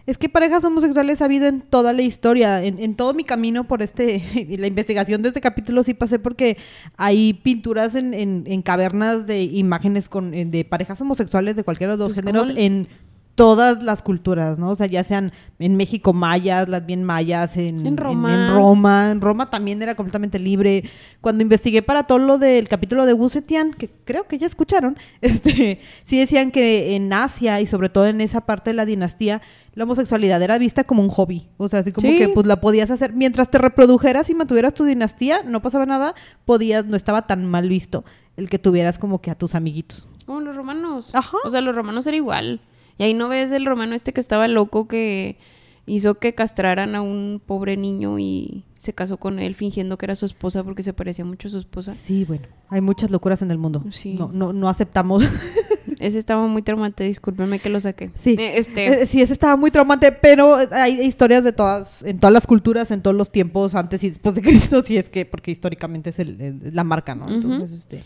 Es 0.09 0.17
que 0.17 0.31
parejas 0.31 0.65
homosexuales 0.65 1.21
ha 1.21 1.27
habido 1.27 1.47
en 1.49 1.61
toda 1.61 1.93
la 1.93 2.01
historia. 2.01 2.65
En, 2.65 2.79
en 2.79 2.95
todo 2.95 3.13
mi 3.13 3.25
camino 3.25 3.65
por 3.69 3.83
este, 3.83 4.23
la 4.59 4.67
investigación 4.67 5.21
de 5.21 5.29
este 5.29 5.43
capítulo 5.43 5.83
sí 5.83 5.93
pasé 5.93 6.19
porque 6.19 6.57
hay 6.97 7.35
pinturas 7.35 7.95
en, 7.95 8.15
en- 8.15 8.45
en 8.47 8.63
cavernas 8.63 9.27
de 9.27 9.43
imágenes 9.43 10.09
con, 10.09 10.33
en- 10.33 10.51
de 10.51 10.65
parejas 10.65 10.99
homosexuales 11.03 11.57
de 11.57 11.63
cualquiera 11.65 11.93
de 11.93 11.99
los 11.99 12.15
Pues, 12.15 12.25
géneros 12.25 12.49
en 12.57 12.89
todas 13.39 13.83
las 13.85 14.03
culturas, 14.03 14.59
¿no? 14.59 14.71
O 14.71 14.75
sea, 14.75 14.87
ya 14.87 15.05
sean 15.05 15.33
en 15.61 15.77
México 15.77 16.13
mayas, 16.13 16.69
las 16.69 16.85
bien 16.85 17.05
mayas, 17.05 17.57
en, 17.57 17.87
En 17.87 17.97
Roma. 17.97 18.35
En, 18.35 18.53
Roma. 18.53 19.11
En 19.13 19.21
Roma 19.21 19.49
también 19.49 19.81
era 19.81 19.95
completamente 19.95 20.41
libre. 20.41 20.85
Cuando 21.21 21.43
investigué 21.43 21.81
para 21.83 22.03
todo 22.03 22.19
lo 22.19 22.39
del 22.39 22.69
capítulo 22.69 23.07
de 23.07 23.13
Wu 23.13 23.29
Zetian, 23.31 23.73
que 23.73 23.89
creo 24.05 24.27
que 24.27 24.39
ya 24.39 24.47
escucharon, 24.47 24.99
este, 25.21 25.81
sí 26.05 26.19
decían 26.19 26.51
que 26.51 26.97
en 26.97 27.13
Asia 27.13 27.61
y 27.61 27.67
sobre 27.67 27.89
todo 27.89 28.09
en 28.09 28.21
esa 28.21 28.41
parte 28.45 28.71
de 28.71 28.75
la 28.75 28.85
dinastía, 28.85 29.41
la 29.75 29.85
homosexualidad 29.85 30.43
era 30.43 30.59
vista 30.59 30.83
como 30.83 31.03
un 31.03 31.09
hobby. 31.09 31.47
O 31.59 31.69
sea, 31.69 31.79
así 31.81 31.93
como 31.93 32.09
Sí. 32.09 32.19
que 32.19 32.29
pues 32.29 32.45
la 32.45 32.61
podías 32.61 32.91
hacer 32.91 33.13
mientras 33.13 33.51
te 33.51 33.59
reprodujeras 33.59 34.29
y 34.31 34.35
mantuvieras 34.35 34.75
tu 34.75 34.83
dinastía, 34.83 35.43
no 35.47 35.63
pasaba 35.63 35.87
nada, 35.87 36.15
podías, 36.45 36.85
no 36.85 36.97
estaba 36.97 37.29
tan 37.29 37.45
mal 37.47 37.69
visto 37.69 38.05
el 38.37 38.51
que 38.51 38.59
tuvieras 38.59 38.99
como 38.99 39.21
que 39.21 39.31
a 39.31 39.37
tus 39.37 39.55
amiguitos. 39.55 40.09
Como 40.27 40.41
los 40.41 40.57
romanos. 40.57 41.15
Ajá. 41.15 41.37
O 41.45 41.51
sea, 41.51 41.61
los 41.61 41.75
romanos 41.77 42.05
era 42.09 42.17
igual. 42.17 42.61
Y 42.99 43.05
ahí 43.05 43.15
no 43.15 43.29
ves 43.29 43.53
el 43.53 43.65
romano 43.65 43.95
este 43.95 44.13
que 44.13 44.21
estaba 44.21 44.49
loco 44.49 44.89
que 44.89 45.37
hizo 45.87 46.17
que 46.17 46.35
castraran 46.35 46.95
a 46.95 47.01
un 47.01 47.41
pobre 47.45 47.77
niño 47.77 48.19
y 48.19 48.65
se 48.79 48.93
casó 48.93 49.17
con 49.17 49.39
él 49.39 49.55
fingiendo 49.55 49.97
que 49.97 50.07
era 50.07 50.15
su 50.17 50.27
esposa 50.27 50.63
porque 50.63 50.83
se 50.83 50.93
parecía 50.93 51.25
mucho 51.25 51.49
a 51.49 51.51
su 51.51 51.59
esposa. 51.59 51.95
Sí, 51.95 52.25
bueno, 52.25 52.47
hay 52.69 52.81
muchas 52.81 53.11
locuras 53.11 53.41
en 53.43 53.51
el 53.51 53.59
mundo. 53.59 53.83
Sí. 53.91 54.15
No, 54.15 54.31
no, 54.33 54.53
no 54.53 54.69
aceptamos. 54.69 55.25
Ese 55.99 56.19
estaba 56.19 56.47
muy 56.47 56.63
traumante, 56.63 57.03
discúlpenme 57.05 57.59
que 57.59 57.71
lo 57.71 57.81
saqué. 57.81 58.11
Sí. 58.15 58.37
Eh, 58.39 58.59
Este, 58.59 59.03
Eh, 59.03 59.07
sí, 59.07 59.21
ese 59.21 59.33
estaba 59.33 59.57
muy 59.57 59.71
traumante, 59.73 60.13
pero 60.13 60.57
hay 60.71 61.01
historias 61.01 61.43
de 61.43 61.53
todas, 61.53 62.03
en 62.05 62.21
todas 62.21 62.33
las 62.33 62.47
culturas, 62.47 62.91
en 62.93 63.03
todos 63.03 63.17
los 63.17 63.33
tiempos 63.33 63.75
antes 63.75 64.05
y 64.05 64.11
después 64.11 64.35
de 64.37 64.43
Cristo, 64.77 64.83
si 64.83 64.97
es 64.97 65.11
que, 65.11 65.25
porque 65.25 65.51
históricamente 65.51 66.11
es 66.11 66.19
el- 66.21 66.41
el- 66.41 66.71
la 66.75 66.85
marca, 66.85 67.15
¿no? 67.17 67.29
Entonces, 67.29 67.73
este, 67.73 68.03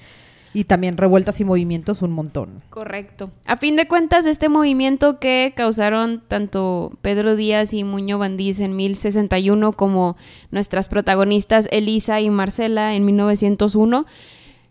y 0.54 0.64
también 0.64 0.97
revueltas 0.99 1.40
y 1.40 1.44
movimientos 1.44 2.02
un 2.02 2.12
montón. 2.12 2.62
Correcto. 2.71 3.30
A 3.47 3.56
fin 3.56 3.75
de 3.76 3.88
cuentas, 3.88 4.26
este 4.26 4.49
movimiento 4.49 5.18
que 5.18 5.52
causaron 5.56 6.23
tanto 6.28 6.92
Pedro 7.00 7.37
Díaz 7.37 7.73
y 7.73 7.85
Muñoz 7.85 8.21
Bandís 8.21 8.61
en 8.61 8.76
1061 8.76 9.73
como 9.73 10.16
nuestras 10.50 10.88
protagonistas 10.88 11.68
Elisa 11.71 12.21
y 12.21 12.28
Marcela 12.30 12.94
en 12.94 13.06
1901, 13.06 14.04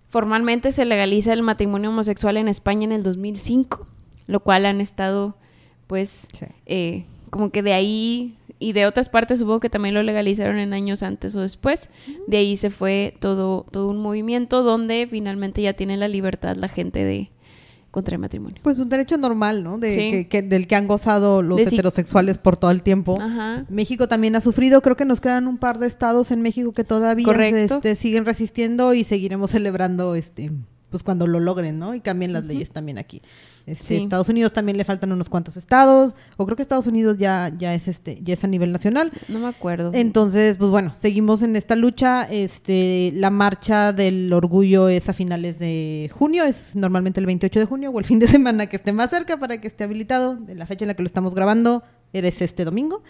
formalmente 0.10 0.72
se 0.72 0.86
legaliza 0.86 1.34
el 1.34 1.42
matrimonio 1.42 1.90
homosexual 1.90 2.38
en 2.38 2.48
España 2.48 2.84
en 2.84 2.92
el 2.92 3.04
2005, 3.04 3.88
lo 4.28 4.40
cual 4.42 4.66
han 4.66 4.82
estado, 4.82 5.36
pues, 5.88 6.28
Sí. 6.38 6.46
eh, 6.66 7.06
como 7.30 7.50
que 7.50 7.64
de 7.64 7.74
ahí 7.74 8.36
y 8.62 8.72
de 8.74 8.86
otras 8.86 9.10
partes 9.10 9.40
supongo 9.40 9.60
que 9.60 9.70
también 9.70 9.96
lo 9.96 10.04
legalizaron 10.04 10.58
en 10.58 10.72
años 10.74 11.04
antes 11.04 11.36
o 11.36 11.42
después. 11.42 11.90
De 12.28 12.38
ahí 12.38 12.56
se 12.56 12.70
fue 12.70 13.16
todo, 13.20 13.66
todo 13.72 13.90
un 13.90 13.98
movimiento 13.98 14.64
donde 14.64 15.08
finalmente 15.10 15.62
ya 15.62 15.74
tiene 15.74 15.98
la 15.98 16.08
libertad 16.08 16.56
la 16.56 16.68
gente 16.70 17.04
de 17.04 17.32
contra 17.92 18.16
el 18.16 18.22
matrimonio. 18.22 18.56
Pues 18.64 18.80
un 18.80 18.88
derecho 18.88 19.18
normal, 19.18 19.64
¿no? 19.66 19.78
De, 19.78 19.92
Sí. 19.92 20.12
que, 20.12 20.28
que- 20.30 20.42
del 20.44 20.66
que 20.66 20.76
han 20.76 20.88
gozado 20.88 21.42
los 21.42 21.58
De 21.58 21.64
heterosexuales 21.64 22.38
por 22.38 22.56
todo 22.56 22.72
el 22.72 22.84
tiempo. 22.84 23.18
Ajá. 23.20 23.66
México 23.70 24.08
también 24.08 24.38
ha 24.38 24.42
sufrido, 24.42 24.82
creo 24.82 24.96
que 24.96 25.04
nos 25.04 25.20
quedan 25.20 25.46
un 25.48 25.58
par 25.58 25.78
de 25.78 25.88
estados 25.88 26.32
en 26.32 26.42
México 26.42 26.72
que 26.72 26.86
todavía 26.86 27.26
Correcto. 27.26 27.76
este, 27.76 27.96
siguen 27.96 28.24
resistiendo 28.24 28.94
y 28.94 29.04
seguiremos 29.04 29.52
celebrando 29.52 30.16
este 30.16 30.52
pues 30.90 31.04
cuando 31.04 31.26
lo 31.26 31.40
logren, 31.40 31.80
¿no? 31.80 31.94
Y 31.96 32.02
cambien 32.02 32.34
las 32.34 32.46
leyes 32.46 32.70
también 32.72 32.98
aquí. 32.98 33.22
Este, 33.66 33.86
Sí. 33.86 33.96
Estados 33.98 34.30
Unidos 34.30 34.54
también 34.54 34.78
le 34.78 34.84
faltan 34.84 35.12
unos 35.12 35.30
cuantos 35.30 35.58
estados, 35.58 36.16
o 36.38 36.46
creo 36.46 36.56
que 36.56 36.62
Estados 36.62 36.88
Unidos 36.88 37.18
ya, 37.18 37.52
ya 37.56 37.74
es 37.74 37.88
este, 37.88 38.20
ya 38.22 38.34
es 38.34 38.44
a 38.44 38.48
nivel 38.48 38.72
nacional. 38.72 39.12
No 39.28 39.40
me 39.40 39.48
acuerdo. 39.48 39.92
Entonces, 39.94 40.58
pues 40.58 40.72
bueno, 40.72 40.94
seguimos 40.96 41.42
en 41.42 41.56
esta 41.56 41.76
lucha. 41.76 42.24
Este, 42.30 43.12
la 43.16 43.30
marcha 43.30 43.94
del 43.94 44.32
orgullo 44.34 44.90
es 44.90 45.10
a 45.10 45.14
finales 45.14 45.60
de 45.60 46.10
junio, 46.14 46.44
es 46.46 46.76
normalmente 46.76 47.20
el 47.20 47.26
28 47.26 47.60
de 47.60 47.66
junio 47.66 47.92
o 47.92 48.00
el 48.00 48.06
fin 48.06 48.20
de 48.20 48.28
semana 48.28 48.68
que 48.68 48.78
esté 48.78 48.92
más 48.92 49.10
cerca 49.10 49.38
para 49.38 49.60
que 49.60 49.68
esté 49.68 49.84
habilitado. 49.84 50.36
De 50.36 50.56
la 50.56 50.66
fecha 50.66 50.86
en 50.86 50.88
la 50.90 50.94
que 50.96 51.04
lo 51.04 51.08
estamos 51.08 51.36
grabando 51.36 51.84
eres 52.14 52.42
este 52.42 52.66
domingo. 52.66 53.04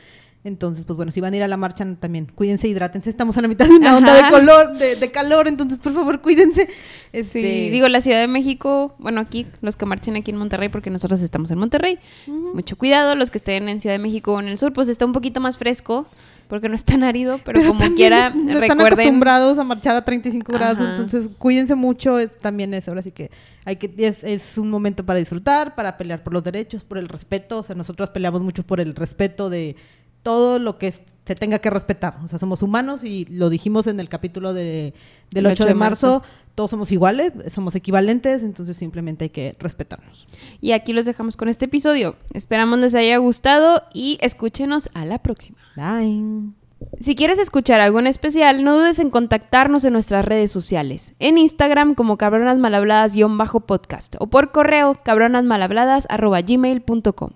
Entonces, 0.43 0.85
pues 0.85 0.97
bueno, 0.97 1.11
si 1.11 1.21
van 1.21 1.33
a 1.33 1.37
ir 1.37 1.43
a 1.43 1.47
la 1.47 1.57
marcha 1.57 1.85
también, 1.99 2.25
cuídense, 2.33 2.67
hidrátense. 2.67 3.11
Estamos 3.11 3.37
a 3.37 3.41
la 3.41 3.47
mitad 3.47 3.67
de 3.67 3.75
una 3.75 3.95
onda 3.97 4.13
de 4.15 4.29
color, 4.31 4.75
de, 4.75 4.95
de 4.95 5.11
calor, 5.11 5.47
entonces 5.47 5.77
por 5.77 5.93
favor 5.93 6.21
cuídense. 6.21 6.67
Este, 7.13 7.41
Sí, 7.41 7.69
digo, 7.69 7.87
la 7.89 8.01
Ciudad 8.01 8.19
de 8.19 8.27
México, 8.27 8.95
bueno, 8.97 9.21
aquí, 9.21 9.45
los 9.61 9.75
que 9.75 9.85
marchen 9.85 10.15
aquí 10.15 10.31
en 10.31 10.37
Monterrey, 10.37 10.69
porque 10.69 10.89
nosotros 10.89 11.21
estamos 11.21 11.51
en 11.51 11.59
Monterrey, 11.59 11.99
mucho 12.25 12.75
cuidado, 12.75 13.15
los 13.15 13.29
que 13.29 13.37
estén 13.37 13.69
en 13.69 13.79
Ciudad 13.79 13.93
de 13.93 13.99
México 13.99 14.33
o 14.33 14.39
en 14.39 14.47
el 14.47 14.57
sur, 14.57 14.73
pues 14.73 14.87
está 14.87 15.05
un 15.05 15.13
poquito 15.13 15.39
más 15.41 15.57
fresco, 15.57 16.07
porque 16.47 16.67
no 16.69 16.75
es 16.75 16.83
tan 16.83 17.03
árido, 17.03 17.39
pero, 17.45 17.63
como 17.65 17.95
quiera, 17.95 18.31
no 18.31 18.59
están 18.59 18.81
acostumbrados 18.81 19.57
a 19.59 19.63
marchar 19.63 19.95
a 19.95 20.03
35 20.03 20.51
grados, 20.51 20.81
Ajá. 20.81 20.89
entonces 20.89 21.29
cuídense 21.37 21.75
mucho, 21.75 22.17
es 22.17 22.37
también 22.39 22.73
eso, 22.73 22.91
ahora 22.91 23.03
sí 23.03 23.11
que 23.11 23.29
hay 23.63 23.75
que 23.75 23.93
es, 23.97 24.23
es 24.23 24.57
un 24.57 24.69
momento 24.69 25.05
para 25.05 25.19
disfrutar, 25.19 25.75
para 25.75 25.97
pelear 25.97 26.23
por 26.23 26.33
los 26.33 26.43
derechos, 26.43 26.83
por 26.83 26.97
el 26.97 27.07
respeto, 27.07 27.59
o 27.59 27.63
sea, 27.63 27.75
nosotros 27.75 28.09
peleamos 28.09 28.41
mucho 28.41 28.63
por 28.63 28.79
el 28.79 28.95
respeto 28.95 29.49
de 29.49 29.75
todo 30.23 30.59
lo 30.59 30.77
que 30.77 30.93
se 31.25 31.35
tenga 31.35 31.59
que 31.59 31.69
respetar, 31.69 32.17
o 32.23 32.27
sea, 32.27 32.39
somos 32.39 32.63
humanos 32.63 33.03
y 33.03 33.25
lo 33.25 33.49
dijimos 33.49 33.87
en 33.87 33.99
el 33.99 34.07
capítulo 34.09 34.53
de, 34.53 34.93
del 35.29 35.45
8 35.45 35.65
de 35.65 35.75
marzo, 35.75 36.23
todos 36.55 36.71
somos 36.71 36.91
iguales, 36.91 37.33
somos 37.53 37.75
equivalentes, 37.75 38.41
entonces 38.43 38.75
simplemente 38.75 39.25
hay 39.25 39.29
que 39.29 39.55
respetarnos. 39.59 40.27
Y 40.59 40.71
aquí 40.71 40.93
los 40.93 41.05
dejamos 41.05 41.37
con 41.37 41.47
este 41.47 41.65
episodio. 41.65 42.15
Esperamos 42.33 42.79
les 42.79 42.95
haya 42.95 43.17
gustado 43.17 43.83
y 43.93 44.17
escúchenos 44.21 44.89
a 44.93 45.05
la 45.05 45.19
próxima. 45.19 45.59
Bye. 45.75 46.53
Si 46.99 47.15
quieres 47.15 47.37
escuchar 47.39 47.79
algo 47.79 47.99
en 47.99 48.07
especial, 48.07 48.63
no 48.63 48.75
dudes 48.75 48.97
en 48.99 49.11
contactarnos 49.11 49.85
en 49.85 49.93
nuestras 49.93 50.25
redes 50.25 50.51
sociales. 50.51 51.13
En 51.19 51.37
Instagram 51.37 51.93
como 51.93 52.17
cabronasmalhabladas-podcast 52.17 54.15
o 54.19 54.25
por 54.27 54.51
correo 54.51 54.97
cabronasmalhabladas.gmail.com. 55.03 57.31